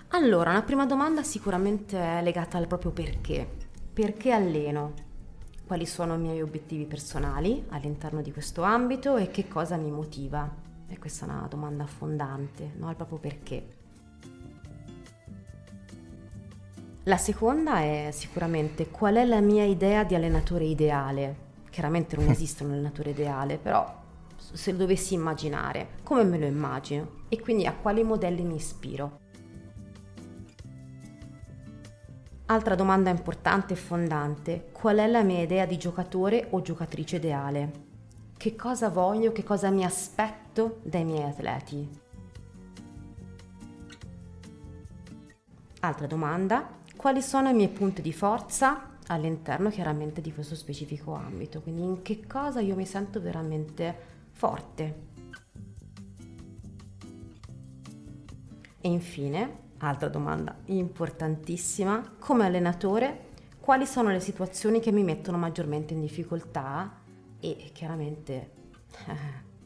Allora, 0.10 0.52
una 0.52 0.62
prima 0.62 0.86
domanda 0.86 1.24
sicuramente 1.24 1.98
è 1.98 2.22
legata 2.22 2.60
al 2.60 2.68
proprio 2.68 2.92
perché. 2.92 3.48
Perché 3.92 4.32
alleno? 4.32 5.03
Quali 5.74 5.88
sono 5.88 6.14
i 6.14 6.20
miei 6.20 6.40
obiettivi 6.40 6.86
personali 6.86 7.66
all'interno 7.70 8.22
di 8.22 8.32
questo 8.32 8.62
ambito 8.62 9.18
e 9.18 9.32
che 9.32 9.48
cosa 9.48 9.76
mi 9.76 9.90
motiva. 9.90 10.48
E 10.88 11.00
questa 11.00 11.26
è 11.26 11.30
una 11.30 11.48
domanda 11.50 11.88
fondante, 11.88 12.74
no? 12.76 12.92
Il 12.92 12.96
proprio 12.96 13.18
perché. 13.18 13.68
La 17.06 17.18
seconda 17.18 17.80
è 17.80 18.10
sicuramente 18.12 18.92
qual 18.92 19.16
è 19.16 19.26
la 19.26 19.42
mia 19.42 19.64
idea 19.64 20.04
di 20.04 20.14
allenatore 20.14 20.66
ideale. 20.66 21.38
Chiaramente 21.72 22.18
non 22.18 22.30
esiste 22.30 22.64
un 22.64 22.74
allenatore 22.74 23.10
ideale, 23.10 23.58
però 23.58 24.02
se 24.38 24.74
lo 24.74 24.78
dovessi 24.78 25.16
immaginare, 25.16 25.96
come 26.04 26.24
me 26.24 26.38
lo 26.38 26.46
immagino 26.46 27.22
e 27.30 27.42
quindi 27.42 27.66
a 27.66 27.74
quali 27.74 28.04
modelli 28.04 28.44
mi 28.44 28.58
ispiro. 28.58 29.22
Altra 32.46 32.76
domanda 32.76 33.10
importante 33.10 33.72
e 33.74 33.78
fondante, 33.78 34.68
qual 34.74 34.98
è 34.98 35.08
la 35.08 35.24
mia 35.24 35.42
idea 35.42 35.66
di 35.66 35.78
giocatore 35.78 36.48
o 36.50 36.62
giocatrice 36.62 37.16
ideale? 37.16 37.72
Che 38.36 38.56
cosa 38.56 38.90
voglio, 38.90 39.32
che 39.32 39.44
cosa 39.44 39.70
mi 39.70 39.86
aspetto 39.86 40.80
dai 40.84 41.06
miei 41.06 41.24
atleti? 41.24 42.02
Altra 45.80 46.06
domanda, 46.06 46.68
quali 46.98 47.22
sono 47.22 47.50
i 47.50 47.54
miei 47.54 47.70
punti 47.70 48.02
di 48.02 48.12
forza 48.12 48.98
all'interno 49.08 49.70
chiaramente 49.70 50.20
di 50.20 50.34
questo 50.34 50.56
specifico 50.56 51.14
ambito? 51.14 51.62
Quindi 51.62 51.82
in 51.82 52.02
che 52.02 52.28
cosa 52.28 52.60
io 52.60 52.76
mi 52.76 52.86
sento 52.86 53.22
veramente 53.22 53.96
forte? 54.32 55.12
E 58.82 58.90
infine, 58.90 59.63
Altra 59.86 60.08
domanda 60.08 60.56
importantissima, 60.68 62.16
come 62.18 62.46
allenatore 62.46 63.32
quali 63.60 63.86
sono 63.86 64.12
le 64.12 64.22
situazioni 64.22 64.80
che 64.80 64.94
mi 64.94 65.04
mettono 65.04 65.38
maggiormente 65.38 65.94
in 65.94 66.00
difficoltà 66.00 67.02
e 67.40 67.70
chiaramente 67.74 68.52
eh, 69.08 69.16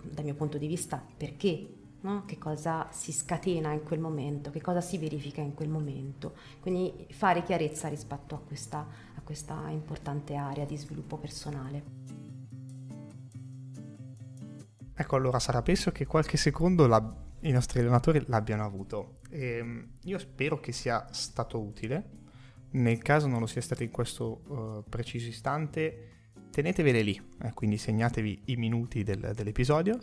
dal 0.01 0.23
mio 0.23 0.33
punto 0.33 0.57
di 0.57 0.65
vista 0.65 1.03
perché, 1.15 1.67
no? 2.01 2.23
che 2.25 2.39
cosa 2.39 2.87
si 2.91 3.11
scatena 3.11 3.71
in 3.71 3.83
quel 3.83 3.99
momento, 3.99 4.49
che 4.49 4.61
cosa 4.61 4.81
si 4.81 4.97
verifica 4.97 5.41
in 5.41 5.53
quel 5.53 5.69
momento. 5.69 6.33
Quindi 6.61 7.07
fare 7.11 7.43
chiarezza 7.43 7.87
rispetto 7.87 8.33
a 8.33 8.39
questa, 8.39 8.79
a 9.15 9.21
questa 9.23 9.67
importante 9.69 10.35
area 10.35 10.65
di 10.65 10.77
sviluppo 10.77 11.17
personale. 11.17 11.83
Ecco 14.95 15.15
allora 15.15 15.37
Sara, 15.37 15.61
penso 15.61 15.91
che 15.91 16.07
qualche 16.07 16.37
secondo 16.37 16.87
la, 16.87 17.15
i 17.41 17.51
nostri 17.51 17.81
allenatori 17.81 18.23
l'abbiano 18.27 18.65
avuto 18.65 19.17
ehm, 19.37 19.87
io 20.03 20.17
spero 20.17 20.59
che 20.59 20.71
sia 20.71 21.07
stato 21.11 21.59
utile. 21.59 22.15
Nel 22.71 23.01
caso 23.01 23.27
non 23.27 23.39
lo 23.39 23.45
sia 23.45 23.61
stato 23.61 23.83
in 23.83 23.91
questo 23.91 24.41
uh, 24.47 24.83
preciso 24.89 25.29
istante, 25.29 26.09
tenetevele 26.51 27.01
lì, 27.01 27.19
eh, 27.43 27.53
quindi 27.53 27.77
segnatevi 27.77 28.41
i 28.45 28.55
minuti 28.57 29.03
del, 29.03 29.31
dell'episodio 29.33 29.99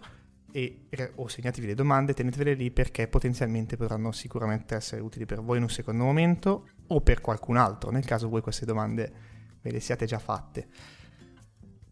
e, 0.50 0.86
o 1.16 1.28
segnatevi 1.28 1.66
le 1.66 1.74
domande, 1.74 2.14
tenetevele 2.14 2.54
lì 2.54 2.70
perché 2.70 3.08
potenzialmente 3.08 3.76
potranno 3.76 4.12
sicuramente 4.12 4.74
essere 4.74 5.02
utili 5.02 5.26
per 5.26 5.42
voi 5.42 5.56
in 5.56 5.64
un 5.64 5.68
secondo 5.68 6.04
momento 6.04 6.68
o 6.86 7.00
per 7.00 7.20
qualcun 7.20 7.56
altro, 7.56 7.90
nel 7.90 8.04
caso 8.04 8.28
voi 8.28 8.40
queste 8.40 8.64
domande 8.64 9.12
ve 9.60 9.70
le 9.70 9.80
siate 9.80 10.06
già 10.06 10.18
fatte. 10.18 10.66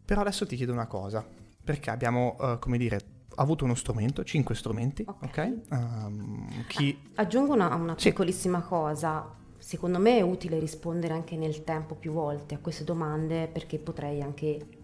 Però 0.05 0.21
adesso 0.21 0.45
ti 0.45 0.55
chiedo 0.55 0.71
una 0.71 0.87
cosa, 0.87 1.25
perché 1.63 1.89
abbiamo, 1.89 2.35
uh, 2.39 2.59
come 2.59 2.77
dire, 2.77 2.99
avuto 3.35 3.63
uno 3.65 3.75
strumento, 3.75 4.23
cinque 4.23 4.55
strumenti, 4.55 5.03
ok? 5.07 5.15
okay? 5.23 5.61
Um, 5.69 6.65
chi... 6.67 6.97
Aggiungo 7.15 7.53
una, 7.53 7.73
una 7.75 7.95
sì. 7.97 8.09
piccolissima 8.09 8.61
cosa, 8.61 9.33
secondo 9.57 9.99
me 9.99 10.17
è 10.17 10.21
utile 10.21 10.59
rispondere 10.59 11.13
anche 11.13 11.35
nel 11.37 11.63
tempo 11.63 11.95
più 11.95 12.11
volte 12.11 12.55
a 12.55 12.59
queste 12.59 12.83
domande 12.83 13.47
perché 13.47 13.79
potrei 13.79 14.21
anche 14.21 14.82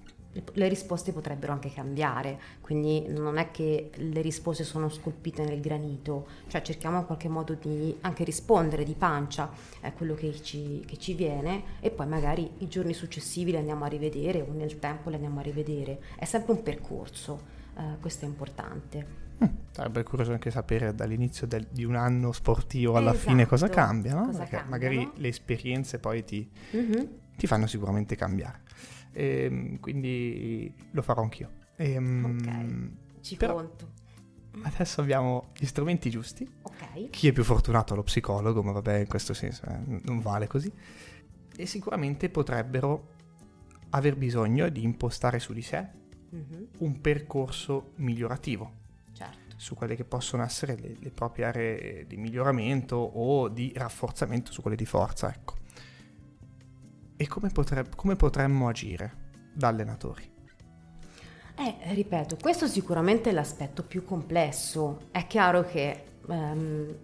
le 0.54 0.68
risposte 0.68 1.12
potrebbero 1.12 1.52
anche 1.52 1.72
cambiare, 1.74 2.40
quindi 2.62 3.08
non 3.08 3.38
è 3.38 3.50
che 3.52 3.90
le 3.96 4.22
risposte 4.22 4.64
sono 4.64 4.90
scolpite 4.90 5.44
nel 5.44 5.60
granito, 5.60 6.28
cioè 6.48 6.62
cerchiamo 6.62 7.00
in 7.00 7.06
qualche 7.06 7.28
modo 7.28 7.56
di 7.56 7.96
anche 8.02 8.24
rispondere 8.24 8.84
di 8.84 8.94
pancia 8.94 9.50
a 9.82 9.92
quello 9.92 10.14
che 10.14 10.40
ci, 10.42 10.84
che 10.86 10.98
ci 10.98 11.14
viene 11.14 11.64
e 11.80 11.90
poi 11.90 12.08
magari 12.08 12.50
i 12.60 12.68
giorni 12.68 12.94
successivi 12.94 13.52
le 13.52 13.58
andiamo 13.58 13.86
a 13.86 13.88
rivedere 13.88 14.42
o 14.42 14.54
nel 14.54 14.78
tempo 14.78 15.10
le 15.10 15.16
andiamo 15.16 15.40
a 15.40 15.44
rivedere. 15.44 16.00
È 16.16 16.26
sempre 16.26 16.54
un 16.54 16.62
percorso, 16.62 17.42
eh, 17.78 17.98
questo 18.00 18.26
è 18.26 18.28
importante. 18.28 19.28
Mm, 19.44 19.48
sarebbe 19.72 20.04
curioso 20.04 20.32
anche 20.32 20.52
sapere 20.52 20.94
dall'inizio 20.94 21.48
del, 21.48 21.66
di 21.72 21.84
un 21.84 21.96
anno 21.96 22.32
sportivo 22.34 22.98
alla 22.98 23.14
esatto. 23.14 23.30
fine 23.30 23.48
cosa 23.48 23.68
cambia, 23.68 24.14
no? 24.14 24.26
Cosa 24.26 24.40
Perché 24.40 24.58
cambia, 24.58 24.70
magari 24.70 25.12
le 25.16 25.28
esperienze 25.28 25.98
poi 25.98 26.24
ti, 26.24 26.48
mm-hmm. 26.76 27.06
ti 27.36 27.48
fanno 27.48 27.66
sicuramente 27.66 28.16
cambiare. 28.16 28.62
E, 29.12 29.44
ehm, 29.44 29.80
quindi 29.80 30.74
lo 30.92 31.02
farò 31.02 31.22
anch'io. 31.22 31.52
E, 31.76 31.92
ehm, 31.92 32.26
ok, 32.26 33.22
ci 33.22 33.38
conto. 33.38 33.98
Adesso 34.64 35.02
abbiamo 35.02 35.52
gli 35.58 35.66
strumenti 35.66 36.10
giusti. 36.10 36.50
Ok. 36.62 37.10
Chi 37.10 37.28
è 37.28 37.32
più 37.32 37.44
fortunato 37.44 37.96
lo 37.96 38.04
psicologo, 38.04 38.64
ma 38.64 38.72
vabbè, 38.72 39.00
in 39.00 39.08
questo 39.08 39.34
senso 39.34 39.66
eh, 39.66 40.02
non 40.04 40.20
vale 40.20 40.48
così. 40.48 40.72
E 41.56 41.66
sicuramente 41.66 42.30
potrebbero 42.30 43.18
aver 43.92 44.16
bisogno 44.16 44.70
di 44.70 44.84
impostare 44.84 45.40
su 45.40 45.54
di 45.54 45.62
sé 45.62 45.88
mm-hmm. 46.36 46.64
un 46.80 47.02
percorso 47.02 47.92
migliorativo. 47.96 48.72
Certo. 49.14 49.56
Su 49.56 49.76
quelle 49.76 49.96
che 49.96 50.06
possono 50.06 50.44
essere 50.44 50.78
le, 50.78 50.96
le 51.00 51.12
proprie 51.12 51.46
aree 51.46 52.06
di 52.08 52.18
miglioramento 52.18 52.96
o 52.96 53.50
di 53.50 53.72
rafforzamento 53.76 54.52
su 54.52 54.62
quelle 54.62 54.78
di 54.78 54.86
forza, 54.86 55.34
ecco. 55.34 55.58
E 57.22 57.28
come, 57.28 57.50
potreb- 57.50 57.96
come 57.98 58.16
potremmo 58.16 58.70
agire 58.70 59.12
da 59.54 59.68
allenatori? 59.68 60.24
Eh, 61.58 61.94
ripeto, 61.94 62.38
questo 62.42 62.66
sicuramente 62.66 63.32
è 63.32 63.34
l'aspetto 63.34 63.84
più 63.84 64.06
complesso. 64.06 65.10
È 65.12 65.28
chiaro 65.28 65.64
che 65.64 66.04
um, 66.28 66.96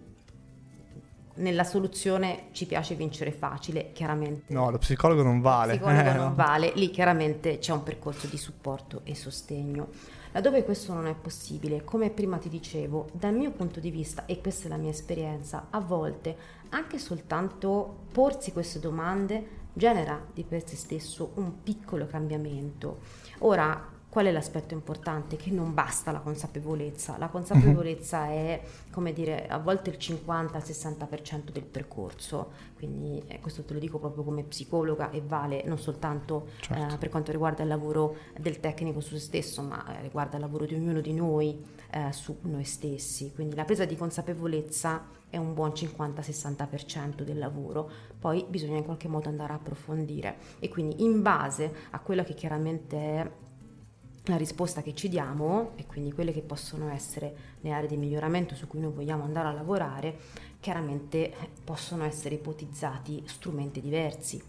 nella 1.34 1.64
soluzione 1.64 2.44
ci 2.52 2.64
piace 2.64 2.94
vincere 2.94 3.30
facile, 3.30 3.92
chiaramente. 3.92 4.54
No, 4.54 4.70
lo 4.70 4.78
psicologo 4.78 5.22
non 5.22 5.42
vale. 5.42 5.74
Lo 5.74 5.80
psicologo 5.80 6.08
eh, 6.08 6.14
non 6.14 6.28
no. 6.28 6.34
vale, 6.34 6.72
lì 6.76 6.88
chiaramente 6.88 7.58
c'è 7.58 7.72
un 7.72 7.82
percorso 7.82 8.26
di 8.26 8.38
supporto 8.38 9.02
e 9.04 9.14
sostegno. 9.14 9.88
Laddove 10.32 10.64
questo 10.64 10.94
non 10.94 11.08
è 11.08 11.14
possibile, 11.14 11.84
come 11.84 12.08
prima 12.08 12.38
ti 12.38 12.48
dicevo, 12.48 13.10
dal 13.12 13.34
mio 13.34 13.50
punto 13.50 13.80
di 13.80 13.90
vista, 13.90 14.24
e 14.24 14.40
questa 14.40 14.64
è 14.64 14.68
la 14.70 14.78
mia 14.78 14.88
esperienza, 14.88 15.66
a 15.68 15.80
volte 15.80 16.34
anche 16.70 16.98
soltanto 16.98 18.06
porsi 18.12 18.50
queste 18.52 18.80
domande 18.80 19.64
genera 19.76 20.18
di 20.32 20.42
per 20.42 20.66
sé 20.66 20.74
stesso 20.74 21.32
un 21.34 21.62
piccolo 21.62 22.06
cambiamento. 22.06 23.00
Ora, 23.40 23.92
qual 24.08 24.24
è 24.24 24.32
l'aspetto 24.32 24.72
importante? 24.72 25.36
Che 25.36 25.50
non 25.50 25.74
basta 25.74 26.10
la 26.10 26.20
consapevolezza, 26.20 27.18
la 27.18 27.28
consapevolezza 27.28 28.24
mm-hmm. 28.24 28.46
è, 28.46 28.62
come 28.90 29.12
dire, 29.12 29.46
a 29.46 29.58
volte 29.58 29.90
il 29.90 29.98
50-60% 30.00 31.50
del 31.52 31.64
percorso, 31.64 32.52
quindi 32.76 33.22
eh, 33.26 33.40
questo 33.40 33.62
te 33.64 33.74
lo 33.74 33.78
dico 33.78 33.98
proprio 33.98 34.24
come 34.24 34.42
psicologa 34.44 35.10
e 35.10 35.20
vale 35.20 35.64
non 35.66 35.76
soltanto 35.76 36.48
certo. 36.60 36.94
eh, 36.94 36.96
per 36.96 37.10
quanto 37.10 37.30
riguarda 37.30 37.62
il 37.62 37.68
lavoro 37.68 38.16
del 38.38 38.58
tecnico 38.58 39.00
su 39.00 39.16
se 39.16 39.20
stesso, 39.20 39.60
ma 39.60 39.98
eh, 39.98 40.00
riguarda 40.00 40.36
il 40.36 40.42
lavoro 40.42 40.64
di 40.64 40.74
ognuno 40.74 41.02
di 41.02 41.12
noi 41.12 41.62
eh, 41.90 42.10
su 42.12 42.38
noi 42.44 42.64
stessi, 42.64 43.32
quindi 43.34 43.54
la 43.54 43.66
presa 43.66 43.84
di 43.84 43.96
consapevolezza 43.96 45.15
è 45.28 45.36
un 45.36 45.54
buon 45.54 45.70
50-60% 45.70 47.22
del 47.22 47.38
lavoro, 47.38 47.90
poi 48.18 48.44
bisogna 48.48 48.78
in 48.78 48.84
qualche 48.84 49.08
modo 49.08 49.28
andare 49.28 49.52
a 49.52 49.56
approfondire 49.56 50.36
e 50.58 50.68
quindi 50.68 51.02
in 51.02 51.22
base 51.22 51.72
a 51.90 51.98
quella 52.00 52.24
che 52.24 52.34
chiaramente 52.34 52.96
è 52.96 53.30
la 54.28 54.36
risposta 54.36 54.82
che 54.82 54.94
ci 54.94 55.08
diamo 55.08 55.72
e 55.76 55.86
quindi 55.86 56.12
quelle 56.12 56.32
che 56.32 56.42
possono 56.42 56.90
essere 56.90 57.34
le 57.60 57.72
aree 57.72 57.88
di 57.88 57.96
miglioramento 57.96 58.54
su 58.54 58.66
cui 58.66 58.80
noi 58.80 58.92
vogliamo 58.92 59.24
andare 59.24 59.48
a 59.48 59.52
lavorare, 59.52 60.16
chiaramente 60.60 61.32
possono 61.62 62.04
essere 62.04 62.36
ipotizzati 62.36 63.22
strumenti 63.26 63.80
diversi. 63.80 64.42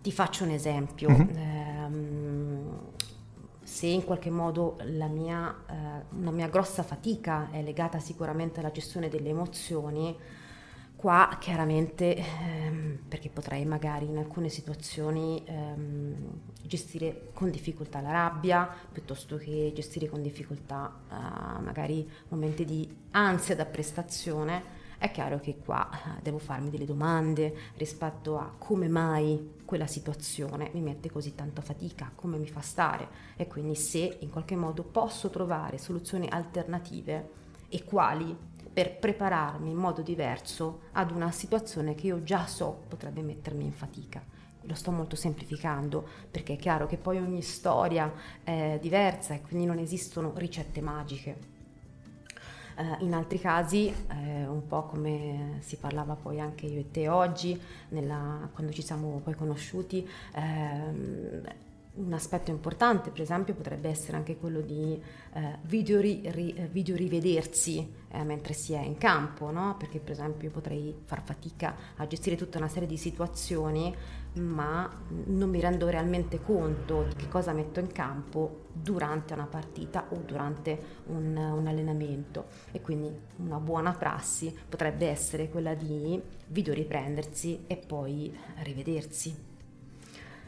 Ti 0.00 0.12
faccio 0.12 0.44
un 0.44 0.50
esempio. 0.50 1.08
Mm-hmm. 1.08 1.36
Ehm, 1.36 2.78
se 3.74 3.86
in 3.88 4.04
qualche 4.04 4.30
modo 4.30 4.76
la 4.84 5.08
mia, 5.08 5.52
eh, 5.68 6.16
una 6.16 6.30
mia 6.30 6.46
grossa 6.46 6.84
fatica 6.84 7.50
è 7.50 7.60
legata 7.60 7.98
sicuramente 7.98 8.60
alla 8.60 8.70
gestione 8.70 9.08
delle 9.08 9.30
emozioni, 9.30 10.16
qua 10.94 11.36
chiaramente, 11.40 12.14
ehm, 12.14 13.00
perché 13.08 13.30
potrei 13.30 13.64
magari 13.64 14.06
in 14.06 14.16
alcune 14.18 14.48
situazioni 14.48 15.42
ehm, 15.44 16.14
gestire 16.62 17.30
con 17.34 17.50
difficoltà 17.50 18.00
la 18.00 18.12
rabbia, 18.12 18.72
piuttosto 18.92 19.38
che 19.38 19.72
gestire 19.74 20.08
con 20.08 20.22
difficoltà 20.22 21.00
eh, 21.10 21.60
magari 21.60 22.08
momenti 22.28 22.64
di 22.64 22.88
ansia 23.10 23.56
da 23.56 23.66
prestazione, 23.66 24.62
è 25.04 25.10
chiaro 25.10 25.38
che 25.38 25.58
qua 25.62 25.86
eh, 25.92 26.22
devo 26.22 26.38
farmi 26.38 26.70
delle 26.70 26.86
domande 26.86 27.54
rispetto 27.76 28.38
a 28.38 28.50
come 28.56 28.88
mai 28.88 29.52
quella 29.66 29.86
situazione 29.86 30.70
mi 30.72 30.80
mette 30.80 31.10
così 31.10 31.34
tanta 31.34 31.60
fatica, 31.60 32.10
come 32.14 32.38
mi 32.38 32.46
fa 32.46 32.62
stare 32.62 33.06
e 33.36 33.46
quindi 33.46 33.74
se 33.74 34.16
in 34.20 34.30
qualche 34.30 34.56
modo 34.56 34.82
posso 34.82 35.28
trovare 35.28 35.76
soluzioni 35.76 36.26
alternative 36.30 37.28
e 37.68 37.84
quali 37.84 38.34
per 38.72 38.96
prepararmi 38.96 39.70
in 39.70 39.76
modo 39.76 40.00
diverso 40.00 40.84
ad 40.92 41.10
una 41.10 41.30
situazione 41.30 41.94
che 41.94 42.06
io 42.06 42.22
già 42.22 42.46
so 42.46 42.84
potrebbe 42.88 43.20
mettermi 43.20 43.62
in 43.62 43.72
fatica. 43.72 44.24
Lo 44.62 44.74
sto 44.74 44.90
molto 44.90 45.16
semplificando 45.16 46.02
perché 46.30 46.54
è 46.54 46.56
chiaro 46.56 46.86
che 46.86 46.96
poi 46.96 47.18
ogni 47.18 47.42
storia 47.42 48.10
è 48.42 48.78
diversa 48.80 49.34
e 49.34 49.42
quindi 49.42 49.66
non 49.66 49.76
esistono 49.76 50.32
ricette 50.34 50.80
magiche 50.80 51.52
in 53.00 53.14
altri 53.14 53.38
casi, 53.38 53.88
eh, 53.88 54.46
un 54.46 54.66
po' 54.66 54.84
come 54.84 55.58
si 55.60 55.76
parlava 55.76 56.14
poi 56.14 56.40
anche 56.40 56.66
io 56.66 56.80
e 56.80 56.90
te 56.90 57.08
oggi, 57.08 57.60
nella, 57.90 58.48
quando 58.52 58.72
ci 58.72 58.82
siamo 58.82 59.20
poi 59.22 59.34
conosciuti, 59.34 60.08
ehm, 60.34 61.42
un 61.96 62.12
aspetto 62.12 62.50
importante, 62.50 63.10
per 63.10 63.20
esempio, 63.20 63.54
potrebbe 63.54 63.88
essere 63.88 64.16
anche 64.16 64.36
quello 64.36 64.60
di 64.60 65.00
eh, 65.34 65.58
video, 65.62 66.00
ri, 66.00 66.22
ri, 66.24 66.52
eh, 66.54 66.66
video, 66.66 66.96
rivedersi 66.96 67.88
eh, 68.08 68.24
mentre 68.24 68.52
si 68.52 68.72
è 68.72 68.80
in 68.80 68.98
campo, 68.98 69.50
no? 69.50 69.76
perché 69.78 70.00
per 70.00 70.12
esempio 70.12 70.48
io 70.48 70.54
potrei 70.54 70.94
far 71.04 71.22
fatica 71.22 71.76
a 71.96 72.06
gestire 72.06 72.36
tutta 72.36 72.58
una 72.58 72.68
serie 72.68 72.88
di 72.88 72.96
situazioni, 72.96 73.94
ma 74.34 74.90
non 75.26 75.48
mi 75.48 75.60
rendo 75.60 75.88
realmente 75.88 76.42
conto 76.42 77.04
di 77.04 77.14
che 77.14 77.28
cosa 77.28 77.52
metto 77.52 77.78
in 77.78 77.92
campo 77.92 78.62
durante 78.72 79.32
una 79.32 79.46
partita 79.46 80.06
o 80.08 80.16
durante 80.16 81.02
un, 81.06 81.36
un 81.36 81.66
allenamento. 81.68 82.46
E 82.72 82.80
quindi 82.80 83.08
una 83.36 83.60
buona 83.60 83.92
prassi 83.92 84.52
potrebbe 84.68 85.06
essere 85.06 85.48
quella 85.48 85.74
di 85.74 86.20
video 86.48 86.74
riprendersi 86.74 87.62
e 87.68 87.76
poi 87.76 88.36
rivedersi 88.62 89.52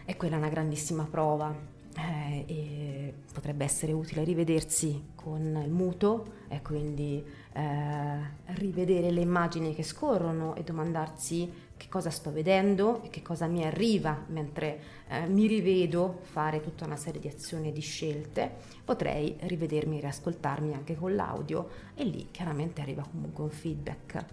e 0.06 0.16
quella 0.16 0.36
è 0.36 0.38
una 0.38 0.48
grandissima 0.48 1.04
prova 1.04 1.54
eh, 1.96 2.44
e 2.46 3.14
potrebbe 3.32 3.64
essere 3.64 3.92
utile 3.92 4.24
rivedersi 4.24 5.10
con 5.14 5.60
il 5.62 5.70
muto 5.70 6.44
e 6.48 6.62
quindi 6.62 7.22
eh, 7.52 8.18
rivedere 8.54 9.10
le 9.10 9.20
immagini 9.20 9.74
che 9.74 9.82
scorrono 9.82 10.54
e 10.54 10.62
domandarsi 10.62 11.64
che 11.76 11.88
cosa 11.88 12.10
sto 12.10 12.32
vedendo 12.32 13.02
e 13.02 13.10
che 13.10 13.20
cosa 13.20 13.46
mi 13.46 13.64
arriva 13.64 14.24
mentre 14.28 14.80
eh, 15.08 15.26
mi 15.26 15.46
rivedo 15.46 16.20
fare 16.22 16.60
tutta 16.60 16.86
una 16.86 16.96
serie 16.96 17.20
di 17.20 17.28
azioni 17.28 17.68
e 17.68 17.72
di 17.72 17.80
scelte. 17.80 18.50
Potrei 18.84 19.36
rivedermi 19.40 19.98
e 19.98 20.00
riascoltarmi 20.00 20.72
anche 20.72 20.96
con 20.96 21.14
l'audio 21.14 21.68
e 21.94 22.04
lì 22.04 22.28
chiaramente 22.30 22.80
arriva 22.80 23.06
comunque 23.10 23.44
un 23.44 23.50
feedback. 23.50 24.24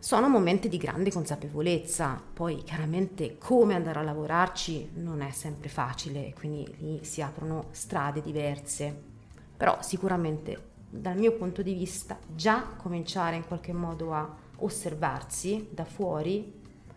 Sono 0.00 0.30
momenti 0.30 0.70
di 0.70 0.78
grande 0.78 1.12
consapevolezza, 1.12 2.18
poi 2.32 2.62
chiaramente 2.64 3.36
come 3.36 3.74
andare 3.74 3.98
a 3.98 4.02
lavorarci 4.02 4.92
non 4.94 5.20
è 5.20 5.30
sempre 5.30 5.68
facile, 5.68 6.32
quindi 6.32 6.66
lì 6.78 7.04
si 7.04 7.20
aprono 7.20 7.66
strade 7.72 8.22
diverse, 8.22 8.98
però 9.54 9.82
sicuramente 9.82 10.68
dal 10.88 11.18
mio 11.18 11.32
punto 11.32 11.60
di 11.60 11.74
vista 11.74 12.18
già 12.34 12.62
cominciare 12.78 13.36
in 13.36 13.46
qualche 13.46 13.74
modo 13.74 14.14
a 14.14 14.34
osservarsi 14.56 15.68
da 15.70 15.84
fuori 15.84 16.50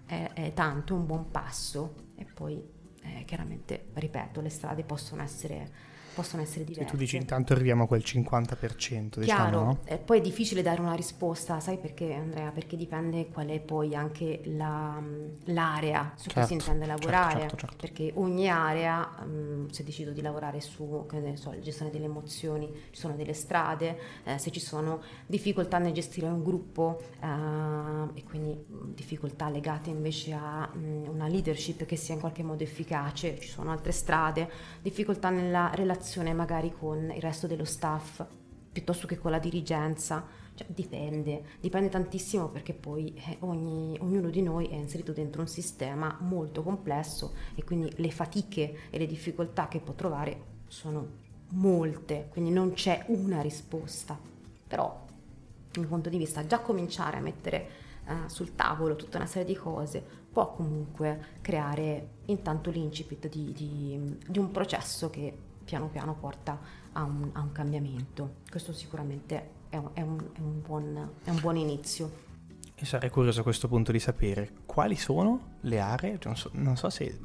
è, 0.05 0.29
è 0.33 0.53
tanto 0.53 0.95
un 0.95 1.05
buon 1.05 1.29
passo. 1.29 1.95
E 2.15 2.23
poi 2.23 2.63
eh, 3.01 3.25
chiaramente, 3.25 3.87
ripeto, 3.95 4.39
le 4.39 4.49
strade 4.49 4.83
possono 4.83 5.21
essere 5.21 5.91
possono 6.13 6.41
essere 6.41 6.63
diverse. 6.63 6.85
Se 6.85 6.91
tu 6.91 6.97
dici 6.97 7.15
intanto 7.15 7.53
arriviamo 7.53 7.83
a 7.83 7.87
quel 7.87 8.03
50%, 8.05 9.19
diciamo, 9.19 9.23
Chiaro, 9.23 9.63
no? 9.63 9.79
eh, 9.85 9.97
poi 9.97 10.19
è 10.19 10.21
difficile 10.21 10.61
dare 10.61 10.81
una 10.81 10.93
risposta, 10.93 11.59
sai 11.59 11.77
perché 11.77 12.13
Andrea? 12.13 12.51
Perché 12.51 12.77
dipende 12.77 13.27
qual 13.29 13.47
è 13.47 13.59
poi 13.59 13.95
anche 13.95 14.41
la, 14.45 15.01
l'area 15.45 16.13
su 16.15 16.29
certo, 16.29 16.39
cui 16.39 16.47
si 16.47 16.53
intende 16.53 16.85
certo, 16.85 17.07
lavorare, 17.07 17.39
certo, 17.41 17.57
certo. 17.57 17.75
perché 17.79 18.11
ogni 18.15 18.49
area, 18.49 19.09
um, 19.23 19.69
se 19.69 19.83
decido 19.83 20.11
di 20.11 20.21
lavorare 20.21 20.61
su, 20.61 21.05
che 21.09 21.19
ne 21.19 21.35
so, 21.35 21.51
la 21.51 21.59
gestione 21.59 21.91
delle 21.91 22.05
emozioni, 22.05 22.71
ci 22.91 22.99
sono 22.99 23.15
delle 23.15 23.33
strade, 23.33 23.97
eh, 24.23 24.37
se 24.37 24.51
ci 24.51 24.59
sono 24.59 25.01
difficoltà 25.25 25.79
nel 25.79 25.93
gestire 25.93 26.27
un 26.27 26.43
gruppo 26.43 27.01
eh, 27.19 28.19
e 28.19 28.23
quindi 28.23 28.55
difficoltà 28.93 29.49
legate 29.49 29.89
invece 29.89 30.33
a 30.33 30.69
um, 30.73 31.09
una 31.09 31.27
leadership 31.27 31.85
che 31.85 31.95
sia 31.95 32.13
in 32.13 32.19
qualche 32.19 32.43
modo 32.43 32.63
efficace, 32.63 33.39
ci 33.39 33.49
sono 33.49 33.71
altre 33.71 33.91
strade, 33.91 34.49
difficoltà 34.81 35.29
nella 35.29 35.71
relazione 35.73 36.01
relazione 36.03 36.33
magari 36.33 36.73
con 36.77 37.11
il 37.15 37.21
resto 37.21 37.47
dello 37.47 37.63
staff 37.63 38.25
piuttosto 38.73 39.07
che 39.07 39.17
con 39.17 39.31
la 39.31 39.39
dirigenza, 39.39 40.25
cioè, 40.55 40.67
dipende, 40.69 41.43
dipende 41.61 41.89
tantissimo 41.89 42.49
perché 42.49 42.73
poi 42.73 43.13
eh, 43.15 43.37
ogni, 43.41 43.97
ognuno 44.01 44.29
di 44.29 44.41
noi 44.41 44.67
è 44.67 44.75
inserito 44.75 45.13
dentro 45.13 45.41
un 45.41 45.47
sistema 45.47 46.17
molto 46.19 46.61
complesso 46.61 47.33
e 47.55 47.63
quindi 47.63 47.93
le 47.95 48.11
fatiche 48.11 48.89
e 48.89 48.97
le 48.97 49.05
difficoltà 49.05 49.67
che 49.69 49.79
può 49.79 49.93
trovare 49.93 50.51
sono 50.67 51.21
molte, 51.49 52.27
quindi 52.31 52.49
non 52.49 52.73
c'è 52.73 53.05
una 53.07 53.41
risposta, 53.41 54.19
però 54.67 55.05
mio 55.75 55.87
punto 55.87 56.09
di 56.09 56.17
vista 56.17 56.45
già 56.45 56.59
cominciare 56.59 57.17
a 57.17 57.21
mettere 57.21 57.69
eh, 58.05 58.27
sul 58.27 58.55
tavolo 58.55 58.95
tutta 58.95 59.17
una 59.17 59.27
serie 59.27 59.53
di 59.53 59.57
cose 59.57 60.03
può 60.31 60.51
comunque 60.51 61.37
creare 61.41 62.07
intanto 62.25 62.71
l'incipit 62.71 63.29
di, 63.29 63.53
di, 63.53 64.17
di 64.27 64.39
un 64.39 64.51
processo 64.51 65.09
che 65.11 65.51
piano 65.63 65.87
piano 65.87 66.15
porta 66.15 66.59
a 66.93 67.03
un, 67.03 67.29
a 67.33 67.41
un 67.41 67.51
cambiamento. 67.51 68.35
Questo 68.49 68.73
sicuramente 68.73 69.49
è 69.69 69.77
un, 69.77 69.89
è, 69.93 70.01
un, 70.01 70.17
è, 70.33 70.39
un 70.39 70.61
buon, 70.61 71.09
è 71.23 71.31
buon, 71.31 71.57
inizio. 71.57 72.21
E 72.75 72.85
sarei 72.85 73.09
curioso 73.09 73.41
a 73.41 73.43
questo 73.43 73.67
punto 73.67 73.91
di 73.91 73.99
sapere 73.99 74.51
quali 74.65 74.95
sono 74.95 75.55
le 75.61 75.79
aree, 75.79 76.19
non 76.23 76.35
so, 76.35 76.49
non 76.53 76.75
so 76.75 76.89
se 76.89 77.19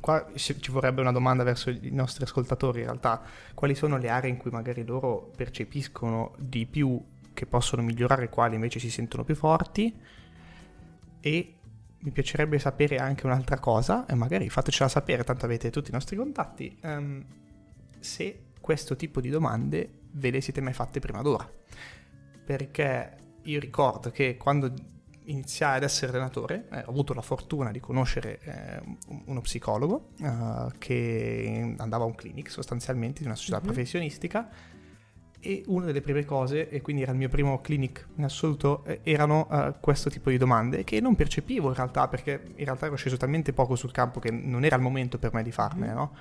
qua 0.00 0.26
ci 0.34 0.70
vorrebbe 0.70 1.00
una 1.00 1.12
domanda 1.12 1.44
verso 1.44 1.70
i 1.70 1.90
nostri 1.92 2.24
ascoltatori 2.24 2.80
in 2.80 2.86
realtà, 2.86 3.22
quali 3.54 3.74
sono 3.74 3.96
le 3.96 4.08
aree 4.08 4.30
in 4.30 4.36
cui 4.36 4.50
magari 4.50 4.84
loro 4.84 5.30
percepiscono 5.36 6.34
di 6.38 6.66
più 6.66 7.00
che 7.32 7.46
possono 7.46 7.82
migliorare, 7.82 8.28
quali 8.28 8.56
invece 8.56 8.78
si 8.78 8.90
sentono 8.90 9.24
più 9.24 9.36
forti 9.36 9.94
e 11.20 11.54
mi 12.00 12.10
piacerebbe 12.10 12.58
sapere 12.58 12.96
anche 12.96 13.26
un'altra 13.26 13.58
cosa 13.58 14.06
e 14.06 14.14
magari 14.14 14.48
fatecela 14.48 14.88
sapere, 14.88 15.24
tanto 15.24 15.44
avete 15.44 15.70
tutti 15.70 15.90
i 15.90 15.92
nostri 15.92 16.16
contatti. 16.16 16.76
Um, 16.82 17.24
se 18.00 18.46
questo 18.60 18.96
tipo 18.96 19.20
di 19.20 19.30
domande 19.30 19.90
ve 20.12 20.30
le 20.30 20.40
siete 20.40 20.60
mai 20.60 20.72
fatte 20.72 21.00
prima 21.00 21.22
d'ora. 21.22 21.50
Perché 22.44 23.16
io 23.42 23.60
ricordo 23.60 24.10
che 24.10 24.36
quando 24.36 24.72
iniziai 25.24 25.76
ad 25.76 25.82
essere 25.82 26.12
allenatore 26.12 26.68
eh, 26.70 26.82
ho 26.86 26.90
avuto 26.90 27.12
la 27.12 27.20
fortuna 27.20 27.70
di 27.70 27.80
conoscere 27.80 28.38
eh, 28.42 28.82
uno 29.26 29.40
psicologo 29.40 30.10
eh, 30.20 30.66
che 30.78 31.74
andava 31.78 32.04
a 32.04 32.06
un 32.06 32.14
clinic 32.14 32.50
sostanzialmente 32.50 33.20
di 33.20 33.26
una 33.26 33.36
società 33.36 33.58
mm-hmm. 33.58 33.66
professionistica 33.66 34.50
e 35.40 35.62
una 35.66 35.84
delle 35.86 36.00
prime 36.00 36.24
cose, 36.24 36.68
e 36.68 36.80
quindi 36.80 37.02
era 37.02 37.12
il 37.12 37.18
mio 37.18 37.28
primo 37.28 37.60
clinic 37.60 38.08
in 38.16 38.24
assoluto, 38.24 38.84
eh, 38.84 39.00
erano 39.04 39.46
uh, 39.48 39.74
questo 39.78 40.10
tipo 40.10 40.30
di 40.30 40.36
domande 40.36 40.82
che 40.82 41.00
non 41.00 41.14
percepivo 41.14 41.68
in 41.68 41.74
realtà 41.74 42.08
perché 42.08 42.42
in 42.56 42.64
realtà 42.64 42.86
ero 42.86 42.96
sceso 42.96 43.16
talmente 43.16 43.52
poco 43.52 43.76
sul 43.76 43.92
campo 43.92 44.18
che 44.18 44.32
non 44.32 44.64
era 44.64 44.74
il 44.74 44.82
momento 44.82 45.16
per 45.18 45.32
me 45.32 45.44
di 45.44 45.52
farmene, 45.52 45.92
mm. 45.92 45.96
no? 45.96 46.16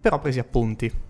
Però 0.00 0.18
presi 0.18 0.38
appunti. 0.38 1.06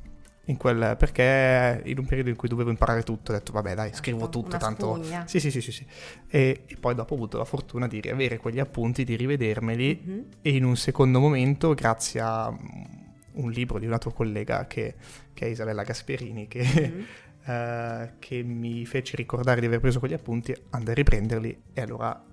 In 0.49 0.57
quel, 0.57 0.97
perché 0.99 1.83
in 1.85 1.99
un 1.99 2.07
periodo 2.07 2.31
in 2.31 2.37
cui 2.37 2.49
dovevo 2.49 2.71
imparare 2.71 3.03
tutto 3.03 3.33
ho 3.33 3.35
detto 3.35 3.53
vabbè 3.53 3.75
dai 3.75 3.93
scrivo 3.93 4.31
tutto 4.31 4.57
tanto 4.57 4.99
sì 5.27 5.41
sì 5.41 5.51
sì 5.51 5.61
sì, 5.61 5.71
sì. 5.71 5.87
E, 6.27 6.63
e, 6.67 6.77
poi 6.81 6.95
dopo 6.95 7.13
ho 7.13 7.17
avuto 7.17 7.37
la 7.37 7.45
fortuna 7.45 7.87
di 7.87 8.01
riavere 8.01 8.39
quegli 8.39 8.59
appunti 8.59 9.05
di 9.05 9.15
rivedermeli 9.15 10.03
mm-hmm. 10.03 10.21
e 10.41 10.51
in 10.53 10.65
un 10.65 10.75
secondo 10.75 11.21
momento 11.21 11.75
grazie 11.75 12.21
a 12.21 12.49
un 12.49 13.51
libro 13.51 13.79
di 13.79 13.85
una 13.85 13.99
tua 13.99 14.15
collega 14.15 14.67
che, 14.67 14.95
che 15.35 15.45
è 15.45 15.49
Isabella 15.51 15.83
Gasperini 15.83 16.49
che, 16.49 16.65
mm-hmm. 16.65 18.07
uh, 18.09 18.11
che 18.19 18.43
mi 18.43 18.87
fece 18.87 19.17
ricordare 19.17 19.61
di 19.61 19.67
aver 19.67 19.81
preso 19.81 19.99
quegli 19.99 20.15
appunti 20.15 20.57
andai 20.71 20.93
a 20.93 20.95
riprenderli 20.95 21.63
e 21.75 21.81
allora 21.83 22.25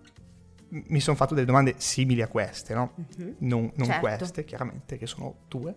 mi 0.70 1.00
sono 1.00 1.16
fatto 1.16 1.34
delle 1.34 1.46
domande 1.46 1.76
simili 1.78 2.22
a 2.22 2.28
queste, 2.28 2.74
no? 2.74 2.94
Mm-hmm. 3.00 3.34
Non, 3.40 3.72
non 3.76 3.88
certo. 3.88 4.02
queste, 4.02 4.46
chiaramente, 4.46 4.98
che 4.98 5.06
sono 5.06 5.44
due, 5.48 5.76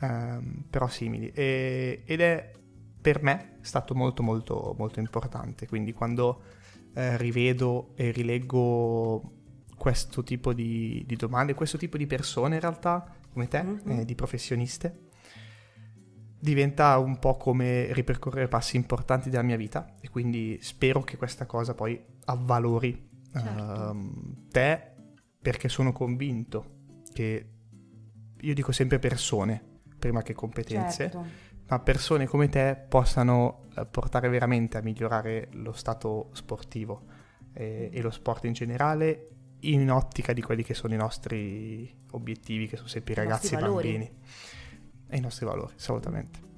um, 0.00 0.64
però 0.68 0.88
simili. 0.88 1.30
E, 1.32 2.02
ed 2.04 2.20
è 2.20 2.50
per 3.00 3.22
me 3.22 3.58
stato 3.62 3.94
molto 3.94 4.22
molto 4.22 4.74
molto 4.78 5.00
importante. 5.00 5.66
Quindi 5.66 5.92
quando 5.92 6.42
eh, 6.94 7.16
rivedo 7.16 7.92
e 7.96 8.10
rileggo 8.10 9.40
questo 9.76 10.22
tipo 10.22 10.52
di, 10.52 11.02
di, 11.06 11.16
domande, 11.16 11.54
questo 11.54 11.76
tipo 11.76 11.96
di 11.96 12.06
persone 12.06 12.54
in 12.54 12.60
realtà, 12.60 13.16
come 13.32 13.48
te, 13.48 13.62
mm-hmm. 13.62 13.98
eh, 13.98 14.04
di 14.04 14.14
professioniste, 14.14 15.08
diventa 16.38 16.98
un 16.98 17.18
po' 17.18 17.36
come 17.36 17.92
ripercorrere 17.92 18.48
passi 18.48 18.76
importanti 18.76 19.30
della 19.30 19.42
mia 19.42 19.56
vita 19.56 19.94
e 20.00 20.08
quindi 20.10 20.58
spero 20.60 21.02
che 21.02 21.16
questa 21.16 21.46
cosa 21.46 21.74
poi 21.74 22.00
avvalori 22.24 23.10
certo. 23.32 23.62
uh, 23.62 24.48
te 24.50 24.90
perché 25.40 25.68
sono 25.68 25.92
convinto 25.92 26.80
che 27.12 27.46
io 28.40 28.54
dico 28.54 28.72
sempre 28.72 28.98
persone 28.98 29.80
prima 29.98 30.22
che 30.22 30.34
competenze, 30.34 31.10
certo. 31.10 31.26
ma 31.68 31.78
persone 31.78 32.26
come 32.26 32.48
te 32.48 32.76
possano 32.88 33.66
uh, 33.74 33.88
portare 33.90 34.28
veramente 34.28 34.78
a 34.78 34.82
migliorare 34.82 35.48
lo 35.52 35.72
stato 35.72 36.30
sportivo 36.32 37.04
e, 37.52 37.90
e 37.92 38.02
lo 38.02 38.10
sport 38.10 38.44
in 38.44 38.52
generale 38.52 39.28
in 39.62 39.90
ottica 39.90 40.32
di 40.32 40.42
quelli 40.42 40.62
che 40.62 40.74
sono 40.74 40.94
i 40.94 40.96
nostri 40.96 41.92
obiettivi, 42.12 42.66
che 42.66 42.76
sono 42.76 42.88
sempre 42.88 43.12
i 43.12 43.16
ragazzi 43.16 43.54
e 43.54 43.58
i 43.58 43.60
bambini. 43.60 44.10
E 45.08 45.16
i 45.16 45.20
nostri 45.20 45.46
valori, 45.46 45.72
assolutamente. 45.76 46.50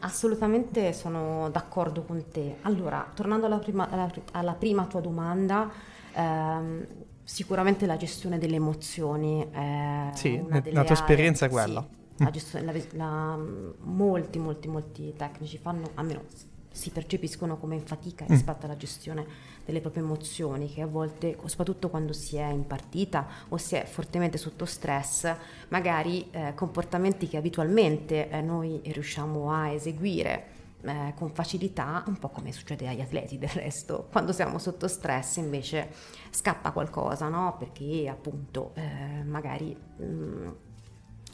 Assolutamente 0.00 0.92
sono 0.92 1.48
d'accordo 1.50 2.02
con 2.02 2.28
te. 2.30 2.58
Allora, 2.62 3.10
tornando 3.14 3.46
alla 3.46 3.58
prima, 3.58 3.88
alla, 3.88 4.12
alla 4.32 4.52
prima 4.52 4.86
tua 4.86 5.00
domanda, 5.00 5.70
ehm, 6.14 6.86
sicuramente 7.24 7.86
la 7.86 7.96
gestione 7.96 8.38
delle 8.38 8.56
emozioni 8.56 9.46
è 9.50 10.10
sì, 10.14 10.40
una 10.42 10.60
delle 10.60 10.76
la 10.76 10.84
tua 10.84 10.94
esperienza 10.94 11.46
è 11.46 11.48
quella. 11.48 11.86
Sì, 12.16 12.24
la 12.24 12.30
gestione, 12.30 12.64
la, 12.64 12.72
la, 12.92 13.38
molti, 13.82 14.38
molti, 14.38 14.68
molti 14.68 15.12
tecnici 15.16 15.58
fanno, 15.58 15.90
almeno 15.94 16.22
si 16.70 16.90
percepiscono 16.90 17.56
come 17.56 17.76
in 17.76 17.82
fatica 17.82 18.24
mm. 18.24 18.28
rispetto 18.28 18.66
alla 18.66 18.76
gestione 18.76 19.24
delle 19.64 19.80
proprie 19.80 20.02
emozioni, 20.02 20.72
che 20.72 20.82
a 20.82 20.86
volte, 20.86 21.36
soprattutto 21.44 21.88
quando 21.88 22.12
si 22.12 22.36
è 22.36 22.48
in 22.48 22.66
partita 22.66 23.26
o 23.48 23.56
si 23.56 23.76
è 23.76 23.84
fortemente 23.84 24.38
sotto 24.38 24.64
stress, 24.64 25.32
magari 25.68 26.28
eh, 26.30 26.52
comportamenti 26.54 27.28
che 27.28 27.36
abitualmente 27.36 28.28
eh, 28.28 28.40
noi 28.42 28.80
riusciamo 28.84 29.52
a 29.52 29.68
eseguire 29.68 30.53
eh, 30.84 31.14
con 31.16 31.30
facilità, 31.32 32.04
un 32.06 32.18
po' 32.18 32.28
come 32.28 32.52
succede 32.52 32.88
agli 32.88 33.00
atleti 33.00 33.38
del 33.38 33.48
resto, 33.50 34.08
quando 34.10 34.32
siamo 34.32 34.58
sotto 34.58 34.88
stress 34.88 35.36
invece 35.36 35.90
scappa 36.30 36.72
qualcosa, 36.72 37.28
no? 37.28 37.56
Perché 37.58 38.08
appunto 38.08 38.72
eh, 38.74 39.22
magari 39.24 39.74
mh, 39.74 40.04
mm, 40.04 40.48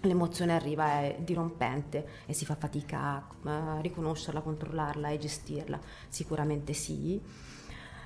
l'emozione 0.03 0.55
arriva 0.55 1.01
è 1.01 1.19
dirompente 1.21 2.07
e 2.27 2.33
si 2.33 2.45
fa 2.45 2.55
fatica 2.55 3.27
a 3.43 3.77
uh, 3.77 3.81
riconoscerla, 3.81 4.41
controllarla 4.41 5.09
e 5.09 5.19
gestirla, 5.19 5.79
sicuramente 6.09 6.73
sì. 6.73 7.21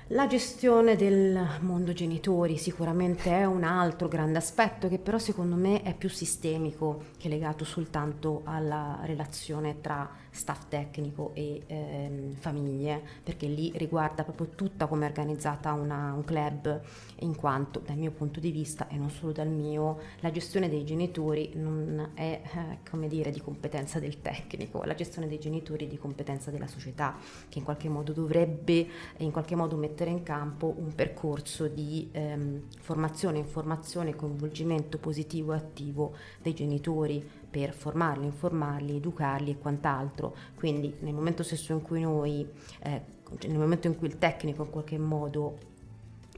La 0.09 0.27
gestione 0.27 0.95
del 0.95 1.59
mondo 1.61 1.91
genitori 1.91 2.59
sicuramente 2.59 3.31
è 3.31 3.45
un 3.45 3.63
altro 3.63 4.07
grande 4.07 4.37
aspetto 4.37 4.87
che 4.87 4.99
però 4.99 5.17
secondo 5.17 5.55
me 5.55 5.81
è 5.81 5.95
più 5.95 6.09
sistemico 6.09 7.05
che 7.17 7.27
legato 7.27 7.65
soltanto 7.65 8.41
alla 8.43 8.99
relazione 9.01 9.81
tra 9.81 10.07
staff 10.35 10.67
tecnico 10.67 11.31
e 11.33 11.63
ehm, 11.65 12.33
famiglie, 12.33 13.01
perché 13.23 13.47
lì 13.47 13.71
riguarda 13.75 14.23
proprio 14.23 14.49
tutta 14.55 14.87
come 14.87 15.05
è 15.05 15.09
organizzata 15.09 15.71
una, 15.73 16.13
un 16.13 16.23
club, 16.23 16.81
in 17.19 17.35
quanto 17.35 17.79
dal 17.79 17.97
mio 17.97 18.11
punto 18.11 18.39
di 18.39 18.51
vista 18.51 18.87
e 18.87 18.97
non 18.97 19.09
solo 19.09 19.31
dal 19.31 19.47
mio, 19.47 19.99
la 20.19 20.31
gestione 20.31 20.69
dei 20.69 20.83
genitori 20.83 21.51
non 21.55 22.11
è 22.13 22.41
eh, 22.43 22.77
come 22.89 23.07
dire 23.07 23.31
di 23.31 23.41
competenza 23.41 23.99
del 23.99 24.21
tecnico, 24.21 24.83
la 24.83 24.95
gestione 24.95 25.27
dei 25.27 25.39
genitori 25.39 25.85
è 25.85 25.87
di 25.87 25.97
competenza 25.97 26.51
della 26.51 26.67
società, 26.67 27.15
che 27.49 27.59
in 27.59 27.63
qualche 27.63 27.89
modo 27.89 28.11
dovrebbe 28.11 28.87
in 29.17 29.31
qualche 29.31 29.55
modo 29.55 29.75
mettere 29.75 30.09
in 30.09 30.23
campo 30.23 30.73
un 30.77 30.93
percorso 30.93 31.67
di 31.67 32.09
ehm, 32.11 32.63
formazione, 32.79 33.37
informazione 33.37 34.15
coinvolgimento 34.15 34.97
positivo 34.97 35.53
e 35.53 35.57
attivo 35.57 36.13
dei 36.41 36.53
genitori 36.53 37.43
per 37.55 37.71
formarli, 37.71 38.25
informarli, 38.25 38.97
educarli 38.97 39.51
e 39.51 39.57
quant'altro. 39.57 40.35
Quindi 40.55 40.93
nel 40.99 41.13
momento 41.13 41.41
stesso 41.41 41.71
in 41.71 41.81
cui 41.81 42.01
noi, 42.01 42.45
eh, 42.83 43.01
nel 43.47 43.57
momento 43.57 43.87
in 43.87 43.97
cui 43.97 44.09
il 44.09 44.17
tecnico 44.17 44.63
in 44.63 44.69
qualche 44.69 44.97
modo 44.97 45.57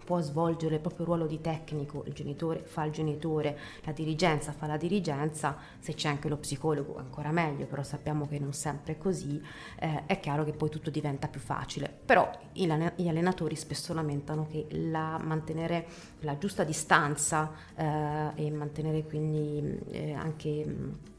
può 0.07 0.21
svolgere 0.21 0.75
il 0.75 0.79
proprio 0.79 1.05
ruolo 1.05 1.27
di 1.27 1.41
tecnico, 1.41 2.05
il 2.07 2.13
genitore 2.13 2.63
fa 2.63 2.85
il 2.85 2.93
genitore, 2.93 3.59
la 3.83 3.91
dirigenza 3.91 4.53
fa 4.53 4.65
la 4.65 4.77
dirigenza, 4.77 5.57
se 5.79 5.95
c'è 5.95 6.07
anche 6.07 6.29
lo 6.29 6.37
psicologo 6.37 6.95
ancora 6.97 7.29
meglio, 7.31 7.65
però 7.65 7.83
sappiamo 7.83 8.25
che 8.25 8.39
non 8.39 8.53
sempre 8.53 8.93
è 8.93 8.97
così, 8.97 9.43
eh, 9.77 10.05
è 10.05 10.21
chiaro 10.21 10.45
che 10.45 10.53
poi 10.53 10.69
tutto 10.69 10.89
diventa 10.89 11.27
più 11.27 11.41
facile. 11.41 11.93
Però 12.05 12.31
gli 12.53 12.69
allenatori 12.69 13.57
spesso 13.57 13.93
lamentano 13.93 14.47
che 14.49 14.67
la, 14.69 15.19
mantenere 15.21 15.85
la 16.21 16.37
giusta 16.37 16.63
distanza 16.63 17.51
eh, 17.75 18.31
e 18.35 18.49
mantenere 18.49 19.03
quindi 19.03 19.77
eh, 19.89 20.13
anche 20.13 21.15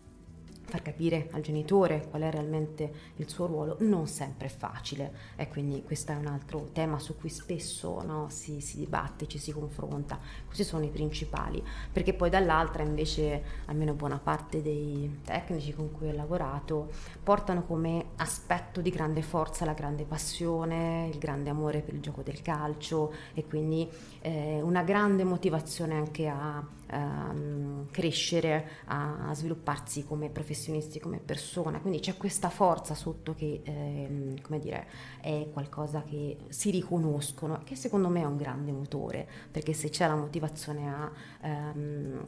far 0.68 0.82
capire 0.82 1.28
al 1.32 1.40
genitore 1.40 2.06
qual 2.08 2.22
è 2.22 2.30
realmente 2.30 2.92
il 3.16 3.28
suo 3.28 3.46
ruolo 3.46 3.76
non 3.80 4.06
sempre 4.06 4.46
è 4.46 4.50
facile. 4.50 5.12
E 5.36 5.48
quindi 5.48 5.82
questo 5.82 6.12
è 6.12 6.14
un 6.14 6.26
altro 6.26 6.68
tema 6.72 6.98
su 6.98 7.16
cui 7.16 7.30
spesso 7.30 8.02
no, 8.02 8.28
si, 8.28 8.60
si, 8.60 8.78
dibatte, 8.78 9.26
ci 9.26 9.38
si 9.38 9.52
confronta. 9.52 10.18
Questi 10.44 10.64
sono 10.64 10.84
i 10.84 10.90
principali, 10.90 11.62
perché 11.92 12.14
poi 12.14 12.30
dall'altra 12.30 12.82
invece 12.82 13.42
almeno 13.66 13.94
buona 13.94 14.18
parte 14.18 14.62
dei 14.62 15.20
tecnici 15.24 15.72
con 15.72 15.90
cui 15.90 16.08
ho 16.08 16.14
lavorato 16.14 16.90
portano 17.22 17.64
come 17.64 18.10
aspetto 18.16 18.80
di 18.80 18.90
grande 18.90 19.22
forza 19.22 19.64
la 19.64 19.72
grande 19.72 20.04
passione, 20.04 21.08
il 21.10 21.18
grande 21.18 21.50
amore 21.50 21.80
per 21.80 21.94
il 21.94 22.00
gioco 22.00 22.22
del 22.22 22.42
calcio. 22.42 23.12
E 23.34 23.44
quindi 23.46 23.88
eh, 24.20 24.60
una 24.60 24.82
grande 24.82 25.24
motivazione 25.24 25.94
anche 25.94 26.28
a 26.28 26.76
ehm, 26.90 27.90
crescere, 27.90 28.68
a, 28.86 29.28
a, 29.28 29.34
svilupparsi 29.34 30.04
come 30.04 30.28
professionisti, 30.30 30.98
come 30.98 31.18
persone. 31.18 31.80
Quindi 31.80 32.00
c'è 32.00 32.16
questa 32.16 32.50
forza 32.50 32.94
sotto 32.94 33.34
che, 33.34 33.60
ehm, 33.64 34.40
come 34.40 34.58
dire, 34.58 34.86
è 35.20 35.48
qualcosa 35.52 36.02
che 36.02 36.36
si 36.48 36.70
riconoscono, 36.70 37.60
che 37.64 37.76
secondo 37.76 38.08
me 38.08 38.22
è 38.22 38.26
un 38.26 38.36
grande 38.36 38.72
motore, 38.72 39.28
perché 39.50 39.72
se 39.72 39.90
c'è 39.90 40.06
la 40.06 40.16
motivazione 40.16 40.88
a 40.88 41.12
ehm, 41.42 42.26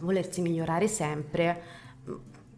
volersi 0.00 0.40
migliorare 0.40 0.88
sempre, 0.88 1.82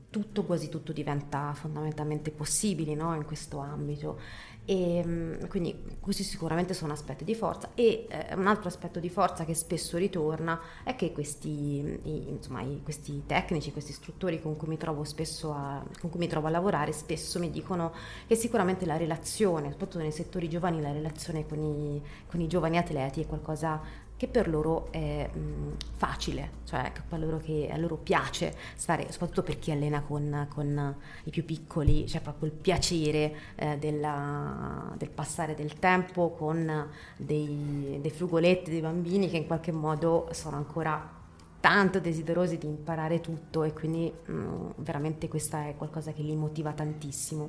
tutto, 0.09 0.45
quasi 0.45 0.71
tutto 0.71 0.93
diventa 0.93 1.53
fondamentalmente 1.53 2.31
possibile 2.31 2.95
no? 2.95 3.15
in 3.15 3.25
questo 3.27 3.59
ambito 3.59 4.19
e 4.67 4.97
ehm, 4.97 5.49
quindi 5.49 5.97
questi 6.01 6.25
sicuramente 6.25 6.75
sono 6.75 6.93
aspetti 6.93 7.25
di 7.25 7.37
forza 7.37 7.71
e 7.75 8.07
eh, 8.11 8.35
un 8.35 8.49
altro 8.49 8.67
aspetto 8.67 8.99
di 8.99 9.09
forza 9.09 9.45
che 9.45 9.55
spesso 9.55 9.97
ritorna 9.97 10.61
è 10.83 10.97
che 10.97 11.13
questi, 11.13 11.49
i, 11.49 12.29
insomma, 12.29 12.63
i, 12.63 12.81
questi 12.83 13.23
tecnici, 13.27 13.71
questi 13.71 13.93
istruttori 13.93 14.43
con 14.43 14.57
cui 14.57 14.67
mi 14.67 14.77
trovo 14.77 15.05
spesso 15.05 15.53
a, 15.53 15.83
con 16.01 16.11
cui 16.11 16.19
mi 16.19 16.27
trovo 16.27 16.49
a 16.49 16.51
lavorare 16.51 16.91
spesso 16.93 17.39
mi 17.39 17.51
dicono 17.51 17.93
che 18.27 18.35
sicuramente 18.35 18.85
la 18.87 18.97
relazione, 18.97 19.71
soprattutto 19.71 19.99
nei 19.99 20.13
settori 20.13 20.49
giovani, 20.49 20.83
la 20.83 20.93
relazione 20.93 21.47
con 21.47 21.61
i, 21.61 22.03
con 22.27 22.41
i 22.41 22.49
giovani 22.49 22.77
atleti 22.77 23.23
è 23.23 23.27
qualcosa 23.27 23.81
che 24.17 24.29
per 24.29 24.49
loro 24.49 24.91
è 24.91 25.29
mh, 25.31 25.39
mm, 25.39 25.73
facile, 25.97 26.51
cioè 26.65 26.91
a 27.09 27.17
loro, 27.17 27.39
che, 27.39 27.69
a 27.71 27.77
loro 27.77 27.97
piace 27.97 28.55
stare, 28.75 29.11
soprattutto 29.11 29.43
per 29.43 29.59
chi 29.59 29.71
allena 29.71 30.01
con, 30.03 30.47
con 30.53 30.97
i 31.25 31.31
più 31.31 31.45
piccoli, 31.45 32.05
c'è 32.05 32.09
cioè 32.09 32.21
proprio 32.23 32.49
il 32.49 32.55
piacere 32.55 33.35
eh, 33.57 33.77
della, 33.79 34.95
del 34.97 35.11
passare 35.11 35.55
del 35.55 35.79
tempo 35.79 36.31
con 36.31 36.89
dei, 37.17 37.99
dei 38.01 38.11
frugoletti, 38.11 38.71
dei 38.71 38.81
bambini 38.81 39.29
che 39.29 39.37
in 39.37 39.47
qualche 39.47 39.73
modo 39.73 40.29
sono 40.33 40.57
ancora 40.57 41.25
tanto 41.61 42.01
desiderosi 42.01 42.59
di 42.59 42.67
imparare 42.67 43.21
tutto 43.21 43.65
e 43.65 43.73
quindi 43.73 44.13
mh, 44.25 44.33
mm, 44.33 44.71
veramente 44.77 45.29
questa 45.29 45.67
è 45.67 45.75
qualcosa 45.77 46.13
che 46.13 46.23
li 46.23 46.37
motiva 46.37 46.73
tantissimo. 46.73 47.49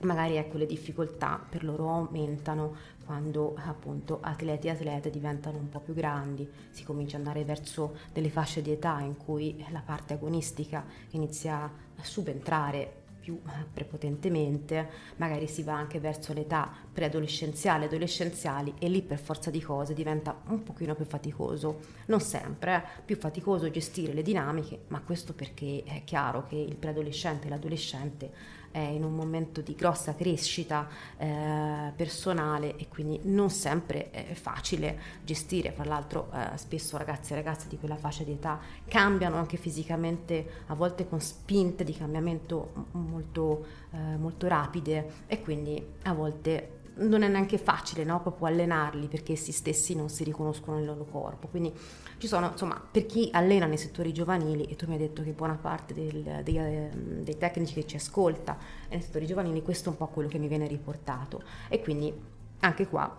Magari 0.00 0.36
ecco 0.36 0.58
le 0.58 0.66
difficoltà 0.66 1.44
per 1.48 1.64
loro 1.64 1.90
aumentano 1.90 2.76
quando 3.08 3.54
appunto 3.56 4.18
atleti 4.20 4.66
e 4.66 4.70
atlete 4.72 5.08
diventano 5.08 5.56
un 5.56 5.70
po' 5.70 5.80
più 5.80 5.94
grandi, 5.94 6.46
si 6.68 6.84
comincia 6.84 7.16
ad 7.16 7.22
andare 7.22 7.42
verso 7.42 7.96
delle 8.12 8.28
fasce 8.28 8.60
di 8.60 8.70
età 8.70 9.00
in 9.00 9.16
cui 9.16 9.64
la 9.70 9.80
parte 9.82 10.12
agonistica 10.12 10.84
inizia 11.12 11.62
a 11.62 12.04
subentrare 12.04 13.04
più 13.18 13.40
prepotentemente, 13.72 14.90
magari 15.16 15.46
si 15.46 15.62
va 15.62 15.72
anche 15.72 16.00
verso 16.00 16.34
l'età 16.34 16.70
preadolescenziale, 16.98 17.84
adolescenziali 17.84 18.74
e 18.80 18.88
lì 18.88 19.02
per 19.02 19.20
forza 19.20 19.50
di 19.50 19.62
cose 19.62 19.94
diventa 19.94 20.36
un 20.48 20.64
pochino 20.64 20.96
più 20.96 21.04
faticoso, 21.04 21.78
non 22.06 22.20
sempre, 22.20 22.74
eh, 22.74 23.02
più 23.04 23.16
faticoso 23.16 23.70
gestire 23.70 24.12
le 24.12 24.22
dinamiche, 24.22 24.80
ma 24.88 25.00
questo 25.00 25.32
perché 25.32 25.84
è 25.84 26.02
chiaro 26.02 26.44
che 26.48 26.56
il 26.56 26.74
preadolescente 26.74 27.46
e 27.46 27.50
l'adolescente 27.50 28.56
è 28.72 28.80
in 28.80 29.04
un 29.04 29.14
momento 29.14 29.60
di 29.60 29.76
grossa 29.76 30.16
crescita 30.16 30.88
eh, 31.16 31.92
personale 31.94 32.76
e 32.76 32.88
quindi 32.88 33.20
non 33.22 33.48
sempre 33.48 34.10
è 34.10 34.34
facile 34.34 34.98
gestire, 35.24 35.70
fra 35.70 35.84
l'altro 35.84 36.30
eh, 36.34 36.56
spesso 36.58 36.96
ragazzi 36.96 37.32
e 37.32 37.36
ragazze 37.36 37.68
di 37.68 37.78
quella 37.78 37.96
fascia 37.96 38.24
di 38.24 38.32
età 38.32 38.58
cambiano 38.88 39.36
anche 39.36 39.56
fisicamente, 39.56 40.64
a 40.66 40.74
volte 40.74 41.08
con 41.08 41.20
spinte 41.20 41.84
di 41.84 41.94
cambiamento 41.94 42.88
molto, 42.90 43.64
eh, 43.92 44.16
molto 44.16 44.48
rapide 44.48 45.26
e 45.28 45.40
quindi 45.40 45.80
a 46.02 46.12
volte 46.12 46.78
non 46.98 47.22
è 47.22 47.28
neanche 47.28 47.58
facile 47.58 48.04
no? 48.04 48.20
proprio 48.20 48.46
allenarli 48.46 49.06
perché 49.06 49.32
essi 49.32 49.52
stessi 49.52 49.94
non 49.94 50.08
si 50.08 50.24
riconoscono 50.24 50.76
nel 50.76 50.86
loro 50.86 51.04
corpo. 51.04 51.48
Quindi 51.48 51.72
ci 52.18 52.26
sono, 52.26 52.50
insomma, 52.50 52.80
per 52.90 53.06
chi 53.06 53.28
allena 53.32 53.66
nei 53.66 53.78
settori 53.78 54.12
giovanili, 54.12 54.64
e 54.64 54.76
tu 54.76 54.86
mi 54.86 54.94
hai 54.94 54.98
detto 54.98 55.22
che 55.22 55.30
buona 55.30 55.54
parte 55.54 55.94
del, 55.94 56.40
dei, 56.42 56.56
ehm, 56.56 57.22
dei, 57.22 57.36
tecnici 57.36 57.74
che 57.74 57.86
ci 57.86 57.96
ascolta 57.96 58.58
nei 58.88 59.00
settori 59.00 59.26
giovanili, 59.26 59.62
questo 59.62 59.88
è 59.88 59.92
un 59.92 59.98
po' 59.98 60.08
quello 60.08 60.28
che 60.28 60.38
mi 60.38 60.48
viene 60.48 60.66
riportato. 60.66 61.42
E 61.68 61.80
quindi 61.80 62.12
anche 62.60 62.88
qua, 62.88 63.16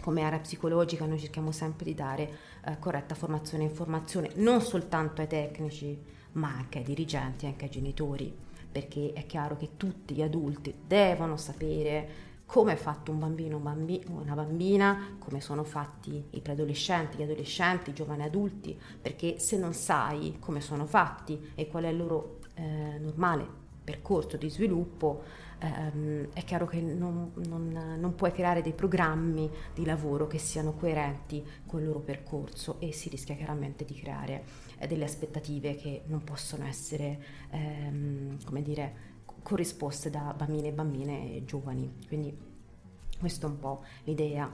come 0.00 0.22
area 0.22 0.38
psicologica, 0.38 1.04
noi 1.04 1.18
cerchiamo 1.18 1.52
sempre 1.52 1.84
di 1.84 1.94
dare 1.94 2.30
eh, 2.64 2.78
corretta 2.78 3.14
formazione 3.14 3.64
e 3.64 3.68
informazione, 3.68 4.30
non 4.36 4.60
soltanto 4.62 5.20
ai 5.20 5.28
tecnici, 5.28 5.98
ma 6.32 6.48
anche 6.48 6.78
ai 6.78 6.84
dirigenti, 6.84 7.44
anche 7.44 7.66
ai 7.66 7.70
genitori, 7.70 8.34
perché 8.72 9.12
è 9.12 9.26
chiaro 9.26 9.56
che 9.58 9.76
tutti 9.76 10.14
gli 10.14 10.22
adulti 10.22 10.74
devono 10.86 11.36
sapere 11.36 12.30
come 12.52 12.74
è 12.74 12.76
fatto 12.76 13.10
un 13.10 13.18
bambino, 13.18 13.56
bambi- 13.56 14.04
una 14.10 14.34
bambina, 14.34 15.16
come 15.18 15.40
sono 15.40 15.64
fatti 15.64 16.22
i 16.32 16.40
preadolescenti, 16.42 17.16
gli 17.16 17.22
adolescenti, 17.22 17.88
i 17.88 17.92
giovani 17.94 18.24
adulti, 18.24 18.78
perché 19.00 19.38
se 19.38 19.56
non 19.56 19.72
sai 19.72 20.36
come 20.38 20.60
sono 20.60 20.84
fatti 20.84 21.52
e 21.54 21.66
qual 21.66 21.84
è 21.84 21.88
il 21.88 21.96
loro 21.96 22.40
eh, 22.52 22.98
normale 23.00 23.48
percorso 23.82 24.36
di 24.36 24.50
sviluppo, 24.50 25.22
ehm, 25.60 26.28
è 26.34 26.44
chiaro 26.44 26.66
che 26.66 26.82
non, 26.82 27.32
non, 27.46 27.96
non, 27.98 28.14
puoi 28.14 28.32
creare 28.32 28.60
dei 28.60 28.74
programmi 28.74 29.50
di 29.72 29.86
lavoro 29.86 30.26
che 30.26 30.36
siano 30.36 30.74
coerenti 30.74 31.42
con 31.64 31.80
il 31.80 31.86
loro 31.86 32.00
percorso 32.00 32.78
e 32.80 32.92
si 32.92 33.08
rischia 33.08 33.34
chiaramente 33.34 33.86
di 33.86 33.94
creare 33.94 34.44
eh, 34.76 34.86
delle 34.86 35.04
aspettative 35.04 35.74
che 35.74 36.02
non 36.08 36.22
possono 36.22 36.66
essere, 36.66 37.18
ehm, 37.48 38.44
come 38.44 38.60
dire, 38.60 39.11
corrisposte 39.42 40.10
da 40.10 40.34
bambine 40.36 40.68
e 40.68 40.72
bambine 40.72 41.44
giovani. 41.44 41.92
Quindi 42.06 42.36
questa 43.18 43.46
è 43.46 43.50
un 43.50 43.58
po' 43.58 43.84
l'idea. 44.04 44.50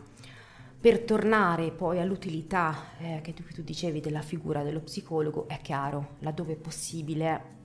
Per 0.80 1.00
tornare 1.00 1.72
poi 1.72 1.98
all'utilità 1.98 2.96
eh, 2.98 3.20
che, 3.20 3.34
tu, 3.34 3.42
tu 3.42 3.62
dicevi 3.62 4.00
della 4.00 4.22
figura 4.22 4.62
dello 4.62 4.80
psicologo, 4.80 5.48
è 5.48 5.60
chiaro, 5.60 6.16
laddove 6.20 6.52
è 6.52 6.56
possibile 6.56 7.56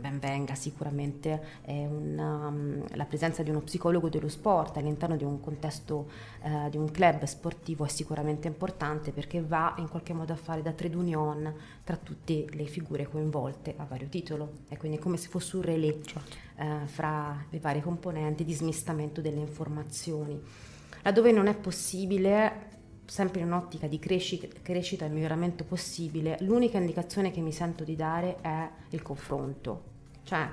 ben 0.00 0.18
venga 0.18 0.54
sicuramente 0.54 1.58
una, 1.66 2.48
um, 2.48 2.84
la 2.94 3.04
presenza 3.04 3.42
di 3.42 3.50
uno 3.50 3.60
psicologo 3.60 4.08
dello 4.08 4.28
sport 4.28 4.76
all'interno 4.78 5.16
di 5.16 5.24
un 5.24 5.40
contesto 5.40 6.10
eh, 6.42 6.68
di 6.70 6.76
un 6.76 6.90
club 6.90 7.24
sportivo 7.24 7.84
è 7.84 7.88
sicuramente 7.88 8.48
importante 8.48 9.12
perché 9.12 9.42
va 9.42 9.74
in 9.78 9.88
qualche 9.88 10.12
modo 10.12 10.32
a 10.32 10.36
fare 10.36 10.62
da 10.62 10.72
trade 10.72 10.96
union 10.96 11.54
tra 11.84 11.96
tutte 11.96 12.46
le 12.50 12.64
figure 12.64 13.08
coinvolte 13.08 13.74
a 13.76 13.84
vario 13.84 14.08
titolo 14.08 14.52
e 14.68 14.76
quindi 14.76 14.98
è 14.98 15.00
come 15.00 15.16
se 15.16 15.28
fosse 15.28 15.56
un 15.56 15.62
relè 15.62 15.98
certo. 16.00 16.36
eh, 16.56 16.86
fra 16.86 17.44
le 17.48 17.58
varie 17.60 17.82
componenti 17.82 18.44
di 18.44 18.52
smistamento 18.52 19.20
delle 19.20 19.40
informazioni. 19.40 20.40
Laddove 21.02 21.32
non 21.32 21.46
è 21.46 21.54
possibile 21.54 22.68
sempre 23.10 23.40
in 23.40 23.46
un'ottica 23.46 23.88
di 23.88 23.98
crescita, 23.98 24.46
crescita, 24.62 25.04
e 25.04 25.08
miglioramento 25.08 25.64
possibile, 25.64 26.36
l'unica 26.42 26.78
indicazione 26.78 27.32
che 27.32 27.40
mi 27.40 27.50
sento 27.50 27.82
di 27.82 27.96
dare 27.96 28.36
è 28.40 28.70
il 28.90 29.02
confronto. 29.02 29.89
Cioè, 30.30 30.48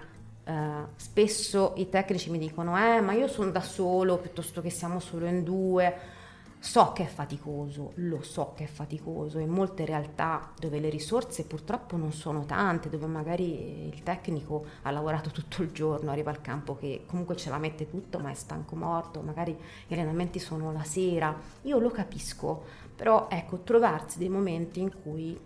eh, 0.46 0.86
spesso 0.96 1.74
i 1.76 1.88
tecnici 1.88 2.32
mi 2.32 2.40
dicono, 2.40 2.76
eh, 2.76 3.00
ma 3.00 3.14
io 3.14 3.28
sono 3.28 3.52
da 3.52 3.62
solo 3.62 4.18
piuttosto 4.18 4.60
che 4.60 4.72
siamo 4.72 5.00
solo 5.00 5.28
in 5.28 5.44
due. 5.44 6.16
So 6.58 6.94
che 6.94 7.04
è 7.04 7.06
faticoso, 7.06 7.92
lo 7.98 8.24
so 8.24 8.54
che 8.56 8.64
è 8.64 8.68
faticoso, 8.68 9.38
in 9.38 9.50
molte 9.50 9.86
realtà 9.86 10.52
dove 10.60 10.80
le 10.80 10.90
risorse 10.90 11.46
purtroppo 11.46 11.96
non 11.96 12.12
sono 12.12 12.46
tante, 12.46 12.90
dove 12.90 13.06
magari 13.06 13.88
il 13.94 14.02
tecnico 14.02 14.66
ha 14.82 14.90
lavorato 14.90 15.30
tutto 15.30 15.62
il 15.62 15.72
giorno, 15.72 16.10
arriva 16.10 16.32
al 16.32 16.42
campo 16.42 16.76
che 16.76 17.04
comunque 17.06 17.36
ce 17.36 17.52
la 17.52 17.60
mette 17.60 17.88
tutto 17.88 18.18
ma 18.18 18.32
è 18.32 18.34
stanco 18.34 18.76
morto, 18.76 19.22
magari 19.22 19.56
gli 19.86 19.94
allenamenti 19.94 20.40
sono 20.40 20.72
la 20.72 20.84
sera, 20.84 21.40
io 21.62 21.78
lo 21.78 21.92
capisco, 21.92 22.64
però 22.96 23.28
ecco, 23.30 23.60
trovarsi 23.60 24.18
dei 24.18 24.30
momenti 24.30 24.80
in 24.80 24.92
cui 25.04 25.40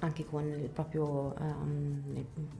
anche 0.00 0.24
con 0.24 0.44
il 0.44 0.68
proprio, 0.68 1.34
um, 1.38 2.02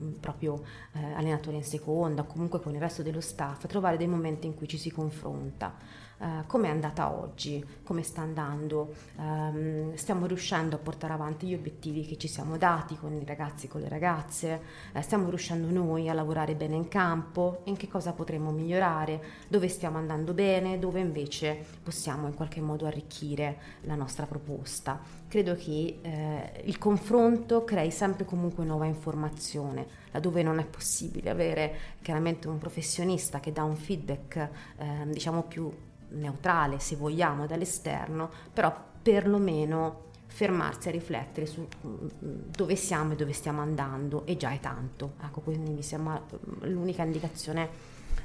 il 0.00 0.16
proprio 0.20 0.62
eh, 0.92 1.02
allenatore 1.14 1.56
in 1.56 1.64
seconda, 1.64 2.22
o 2.22 2.26
comunque 2.26 2.60
con 2.60 2.74
il 2.74 2.80
resto 2.80 3.02
dello 3.02 3.20
staff, 3.20 3.66
trovare 3.66 3.96
dei 3.96 4.06
momenti 4.06 4.46
in 4.46 4.54
cui 4.54 4.68
ci 4.68 4.78
si 4.78 4.90
confronta 4.90 5.74
uh, 6.20 6.46
come 6.46 6.68
è 6.68 6.70
andata 6.70 7.10
oggi, 7.10 7.64
come 7.82 8.02
sta 8.02 8.20
andando, 8.20 8.94
um, 9.16 9.94
stiamo 9.94 10.26
riuscendo 10.26 10.76
a 10.76 10.78
portare 10.78 11.12
avanti 11.12 11.46
gli 11.46 11.54
obiettivi 11.54 12.06
che 12.06 12.16
ci 12.16 12.28
siamo 12.28 12.56
dati 12.56 12.96
con 12.96 13.12
i 13.14 13.24
ragazzi, 13.24 13.68
con 13.68 13.80
le 13.80 13.88
ragazze, 13.88 14.60
uh, 14.94 15.00
stiamo 15.00 15.28
riuscendo 15.28 15.70
noi 15.70 16.08
a 16.08 16.14
lavorare 16.14 16.54
bene 16.54 16.76
in 16.76 16.88
campo, 16.88 17.62
in 17.64 17.76
che 17.76 17.88
cosa 17.88 18.12
potremmo 18.12 18.50
migliorare, 18.50 19.22
dove 19.48 19.68
stiamo 19.68 19.98
andando 19.98 20.32
bene, 20.32 20.78
dove 20.78 21.00
invece 21.00 21.64
possiamo 21.82 22.26
in 22.26 22.34
qualche 22.34 22.60
modo 22.60 22.86
arricchire 22.86 23.58
la 23.82 23.94
nostra 23.94 24.26
proposta. 24.26 25.00
Credo 25.28 25.54
che 25.54 25.98
eh, 26.02 26.62
il 26.64 26.78
confronto 26.78 27.64
crei 27.64 27.90
sempre 27.90 28.24
comunque 28.24 28.64
nuova 28.64 28.86
informazione, 28.86 29.86
laddove 30.10 30.42
non 30.42 30.58
è 30.58 30.66
possibile 30.66 31.30
avere 31.30 31.74
chiaramente 32.02 32.48
un 32.48 32.58
professionista 32.58 33.38
che 33.38 33.52
dà 33.52 33.62
un 33.62 33.76
feedback 33.76 34.36
eh, 34.76 35.06
diciamo 35.06 35.42
più 35.44 35.70
neutrale 36.10 36.78
se 36.78 36.96
vogliamo 36.96 37.46
dall'esterno, 37.46 38.30
però 38.52 38.74
perlomeno 39.02 40.08
fermarsi 40.26 40.88
a 40.88 40.90
riflettere 40.92 41.46
su 41.46 41.66
mm, 41.86 42.08
dove 42.50 42.76
siamo 42.76 43.12
e 43.12 43.16
dove 43.16 43.32
stiamo 43.32 43.60
andando 43.60 44.24
e 44.26 44.36
già 44.36 44.50
è 44.52 44.60
tanto. 44.60 45.14
Ecco, 45.22 45.40
quindi 45.40 45.72
mi 45.72 45.82
sembra 45.82 46.20
mm, 46.20 46.70
l'unica 46.70 47.02
indicazione 47.02 47.68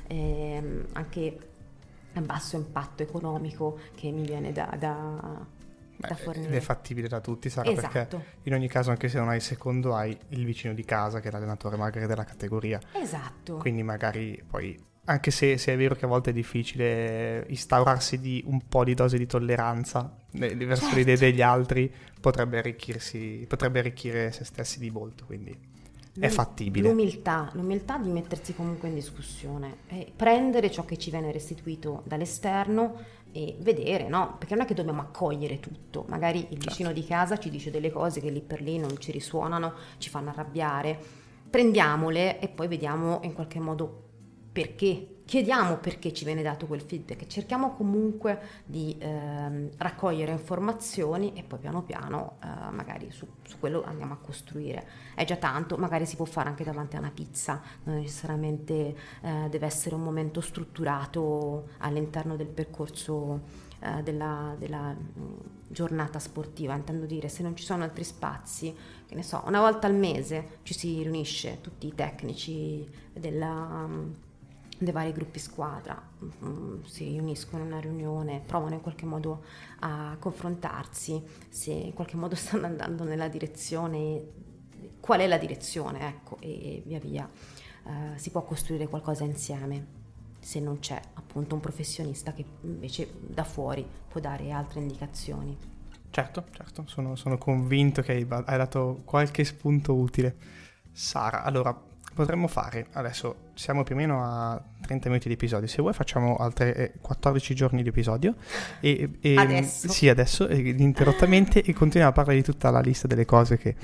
eh, 0.07 0.85
anche 0.93 1.39
a 2.13 2.21
basso 2.21 2.55
impatto 2.55 3.03
economico 3.03 3.79
che 3.95 4.11
mi 4.11 4.23
viene 4.23 4.51
da, 4.51 4.73
da, 4.77 5.45
Beh, 5.97 6.15
fornire. 6.15 6.57
È 6.57 6.59
fattibile 6.59 7.07
da 7.07 7.19
tutti, 7.19 7.49
Sara, 7.49 7.69
Esatto. 7.69 8.17
perché 8.17 8.25
in 8.43 8.53
ogni 8.53 8.67
caso, 8.67 8.91
anche 8.91 9.09
se 9.09 9.17
non 9.17 9.29
hai 9.29 9.37
il 9.37 9.41
secondo, 9.41 9.95
hai 9.95 10.17
il 10.29 10.45
vicino 10.45 10.73
di 10.73 10.83
casa 10.83 11.19
che 11.19 11.29
è 11.29 11.31
l'allenatore 11.31 11.77
magari 11.77 12.05
della 12.05 12.23
categoria. 12.23 12.79
Esatto. 12.93 13.57
Quindi 13.57 13.83
magari 13.83 14.41
poi, 14.47 14.79
anche 15.05 15.31
se, 15.31 15.57
se 15.57 15.73
è 15.73 15.77
vero 15.77 15.95
che 15.95 16.05
a 16.05 16.07
volte 16.07 16.31
è 16.31 16.33
difficile 16.33 17.45
instaurarsi 17.49 18.19
di 18.19 18.43
un 18.47 18.67
po' 18.67 18.83
di 18.83 18.93
dose 18.93 19.17
di 19.17 19.27
tolleranza 19.27 20.15
verso 20.31 20.81
Certo. 20.81 20.95
le 20.95 21.01
idee 21.01 21.17
degli 21.17 21.41
altri, 21.41 21.91
potrebbe 22.19 22.57
arricchirsi, 22.57 23.45
potrebbe 23.47 23.79
arricchire 23.79 24.31
se 24.31 24.43
stessi 24.43 24.79
di 24.79 24.89
molto, 24.89 25.25
quindi 25.25 25.55
è 26.17 26.27
fattibile. 26.29 26.87
L'umiltà, 26.89 27.49
l'umiltà 27.53 27.97
di 27.97 28.09
mettersi 28.09 28.55
comunque 28.55 28.87
in 28.87 28.95
discussione 28.95 29.75
prendere 30.15 30.71
ciò 30.71 30.85
che 30.85 30.97
ci 30.97 31.11
viene 31.11 31.31
restituito 31.31 32.03
dall'esterno 32.05 32.95
e 33.31 33.57
vedere, 33.59 34.07
no? 34.07 34.37
Perché 34.39 34.55
non 34.55 34.63
è 34.63 34.67
che 34.67 34.73
dobbiamo 34.73 35.01
accogliere 35.01 35.59
tutto, 35.59 36.05
magari 36.07 36.39
il 36.39 36.45
Certo. 36.47 36.69
vicino 36.69 36.91
di 36.93 37.05
casa 37.05 37.37
ci 37.37 37.49
dice 37.49 37.69
delle 37.69 37.91
cose 37.91 38.21
che 38.21 38.29
lì 38.29 38.41
per 38.41 38.61
lì 38.61 38.77
non 38.77 38.97
ci 38.97 39.11
risuonano, 39.11 39.73
ci 39.97 40.09
fanno 40.09 40.29
arrabbiare, 40.29 40.97
prendiamole 41.49 42.39
e 42.39 42.47
poi 42.47 42.67
vediamo 42.67 43.19
in 43.23 43.33
qualche 43.33 43.59
modo 43.59 44.04
perché. 44.55 45.09
Chiediamo 45.25 45.77
perché 45.77 46.13
ci 46.13 46.23
viene 46.23 46.43
dato 46.43 46.67
quel 46.67 46.81
feedback, 46.81 47.25
cerchiamo 47.25 47.73
comunque 47.73 48.39
di 48.63 48.95
ehm, 48.99 49.71
raccogliere 49.77 50.31
informazioni 50.31 51.33
e 51.33 51.41
poi 51.41 51.57
piano 51.57 51.81
piano 51.81 52.37
eh, 52.43 52.71
magari 52.71 53.09
su, 53.09 53.25
su 53.41 53.57
quello 53.57 53.83
andiamo 53.83 54.13
a 54.13 54.17
costruire. 54.17 54.87
È 55.15 55.25
già 55.25 55.37
tanto, 55.37 55.77
magari 55.77 56.05
si 56.05 56.15
può 56.15 56.25
fare 56.25 56.49
anche 56.49 56.63
davanti 56.63 56.95
a 56.95 56.99
una 56.99 57.09
pizza, 57.09 57.59
non 57.85 57.95
necessariamente 57.95 58.95
eh, 59.21 59.47
deve 59.49 59.65
essere 59.65 59.95
un 59.95 60.03
momento 60.03 60.41
strutturato 60.41 61.69
all'interno 61.79 62.35
del 62.35 62.47
percorso 62.47 63.41
eh, 63.79 64.03
della, 64.03 64.55
della, 64.57 64.91
mh, 64.93 65.37
giornata 65.67 66.19
sportiva, 66.19 66.75
intendo 66.75 67.05
dire 67.05 67.29
se 67.29 67.43
non 67.43 67.55
ci 67.55 67.63
sono 67.63 67.83
altri 67.83 68.03
spazi, 68.03 68.75
che 69.05 69.15
ne 69.15 69.23
so, 69.23 69.41
una 69.45 69.59
volta 69.59 69.87
al 69.87 69.95
mese 69.95 70.59
ci 70.63 70.73
si 70.73 71.01
riunisce 71.01 71.59
tutti 71.61 71.87
i 71.87 71.93
tecnici 71.93 72.87
della, 73.11 73.85
mh, 73.85 74.15
dei 74.77 74.93
vari 74.93 75.11
gruppi 75.11 75.39
squadra, 75.39 76.01
mm, 76.43 76.83
si 76.83 77.05
riuniscono 77.05 77.63
in 77.63 77.71
una 77.71 77.79
riunione, 77.79 78.41
provano 78.45 78.75
in 78.75 78.81
qualche 78.81 79.05
modo 79.05 79.43
a 79.79 80.15
confrontarsi, 80.19 81.21
se 81.49 81.71
in 81.71 81.93
qualche 81.93 82.17
modo 82.17 82.35
stanno 82.35 82.65
andando 82.65 83.03
nella 83.03 83.27
direzione, 83.27 84.21
qual 84.99 85.19
è 85.19 85.27
la 85.27 85.37
direzione, 85.37 86.07
ecco, 86.07 86.37
e 86.39 86.83
via 86.85 86.99
via 86.99 87.29
eh, 87.85 88.17
si 88.17 88.31
può 88.31 88.43
costruire 88.43 88.87
qualcosa 88.87 89.23
insieme 89.23 90.03
se 90.39 90.59
non 90.59 90.79
c'è 90.79 90.99
appunto 91.13 91.55
un 91.55 91.61
professionista 91.61 92.31
che 92.33 92.45
invece 92.61 93.09
da 93.19 93.43
fuori 93.43 93.87
può 94.07 94.21
dare 94.21 94.51
altre 94.51 94.79
indicazioni. 94.79 95.57
Certo, 96.11 96.45
certo, 96.51 96.83
sono, 96.85 97.15
sono 97.15 97.37
convinto 97.37 98.01
che 98.01 98.11
hai, 98.11 98.27
hai 98.29 98.57
dato 98.57 99.01
qualche 99.05 99.43
spunto 99.43 99.95
utile. 99.95 100.35
Sara, 100.91 101.43
allora 101.43 101.77
potremmo 102.15 102.47
fare? 102.47 102.87
Adesso 102.93 103.51
siamo 103.53 103.83
più 103.83 103.93
o 103.93 103.97
meno 103.97 104.23
a 104.23 104.59
30 104.81 105.09
minuti 105.09 105.27
di 105.27 105.33
episodio. 105.33 105.67
Se 105.67 105.81
vuoi 105.81 105.93
facciamo 105.93 106.37
altri 106.37 106.71
eh, 106.71 106.93
14 106.99 107.53
giorni 107.53 107.83
di 107.83 107.89
episodio. 107.89 108.35
E, 108.79 109.17
e- 109.19 109.35
Adesso? 109.35 109.89
sì 109.89 110.09
adesso 110.09 110.47
eh, 110.47 110.69
ininterrottamente 110.69 111.61
e 111.61 111.73
continuiamo 111.73 112.09
a 112.11 112.15
parlare 112.15 112.37
di 112.37 112.43
tutta 112.43 112.71
la 112.71 112.79
lista 112.79 113.07
delle 113.07 113.25
cose 113.25 113.57
che 113.57 113.75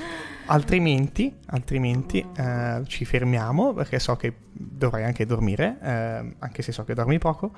altrimenti 0.46 1.36
altrimenti 1.48 2.26
eh, 2.36 2.82
ci 2.88 3.06
fermiamo 3.06 3.74
perché 3.74 4.00
so 4.00 4.15
che 4.15 4.34
dovrai 4.52 5.04
anche 5.04 5.26
dormire 5.26 5.78
eh, 5.82 6.36
anche 6.39 6.62
se 6.62 6.72
so 6.72 6.84
che 6.84 6.94
dormi 6.94 7.20
poco 7.20 7.52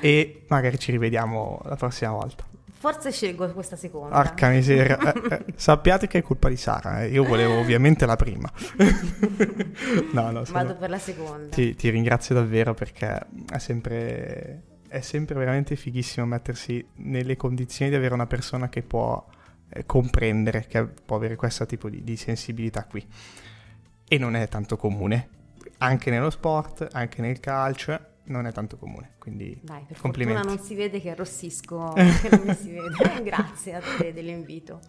e 0.00 0.44
magari 0.48 0.78
ci 0.78 0.90
rivediamo 0.90 1.60
la 1.64 1.76
prossima 1.76 2.10
volta 2.10 2.44
Forse 2.78 3.10
scelgo 3.10 3.50
questa 3.52 3.74
seconda. 3.76 4.14
Arca 4.14 4.48
miseria. 4.50 4.98
Eh, 4.98 5.34
eh, 5.34 5.44
sappiate 5.56 6.06
che 6.06 6.18
è 6.18 6.22
colpa 6.22 6.48
di 6.48 6.56
Sara. 6.56 7.02
eh. 7.02 7.08
Io 7.08 7.24
volevo 7.24 7.56
ovviamente 7.58 8.04
la 8.06 8.16
prima. 8.16 8.50
no, 10.12 10.30
no, 10.30 10.42
Vado 10.50 10.76
per 10.76 10.90
la 10.90 10.98
seconda. 10.98 11.54
ti, 11.54 11.74
ti 11.74 11.88
ringrazio 11.88 12.34
davvero 12.34 12.74
perché 12.74 13.18
è 13.50 13.58
sempre, 13.58 14.62
è 14.88 15.00
sempre 15.00 15.34
veramente 15.36 15.74
fighissimo 15.74 16.26
mettersi 16.26 16.86
nelle 16.96 17.36
condizioni 17.36 17.90
di 17.90 17.96
avere 17.96 18.12
una 18.14 18.26
persona 18.26 18.68
che 18.68 18.82
può 18.82 19.24
eh, 19.70 19.86
comprendere, 19.86 20.66
che 20.66 20.84
può 20.84 21.16
avere 21.16 21.36
questo 21.36 21.64
tipo 21.64 21.88
di, 21.88 22.04
di 22.04 22.16
sensibilità 22.16 22.84
qui. 22.84 23.04
E 24.08 24.18
non 24.18 24.36
è 24.36 24.46
tanto 24.48 24.76
comune. 24.76 25.28
Anche 25.78 26.10
nello 26.10 26.30
sport, 26.30 26.88
anche 26.92 27.20
nel 27.20 27.40
calcio, 27.40 27.98
non 28.26 28.46
è 28.46 28.52
tanto 28.52 28.76
comune. 28.76 29.12
Quindi 29.18 29.58
Dai, 29.62 29.84
per 29.86 29.98
complimenti. 29.98 30.40
fortuna 30.40 30.56
non 30.56 30.64
si 30.64 30.74
vede 30.74 31.00
che 31.00 31.10
arrossisco, 31.10 31.92
che 31.94 32.28
non 32.30 32.42
mi 32.44 32.54
si 32.54 32.70
vede. 32.70 33.22
Grazie 33.24 33.74
a 33.74 33.80
te 33.98 34.12
dell'invito. 34.12 34.80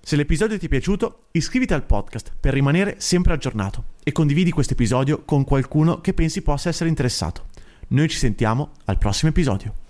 Se 0.00 0.16
l'episodio 0.16 0.58
ti 0.58 0.66
è 0.66 0.68
piaciuto, 0.68 1.28
iscriviti 1.30 1.72
al 1.72 1.84
podcast 1.86 2.32
per 2.38 2.52
rimanere 2.52 2.96
sempre 2.98 3.32
aggiornato 3.32 3.92
e 4.02 4.12
condividi 4.12 4.50
questo 4.50 4.74
episodio 4.74 5.22
con 5.24 5.44
qualcuno 5.44 6.02
che 6.02 6.12
pensi 6.12 6.42
possa 6.42 6.68
essere 6.68 6.90
interessato. 6.90 7.46
Noi 7.88 8.08
ci 8.08 8.18
sentiamo 8.18 8.72
al 8.84 8.98
prossimo 8.98 9.30
episodio. 9.30 9.83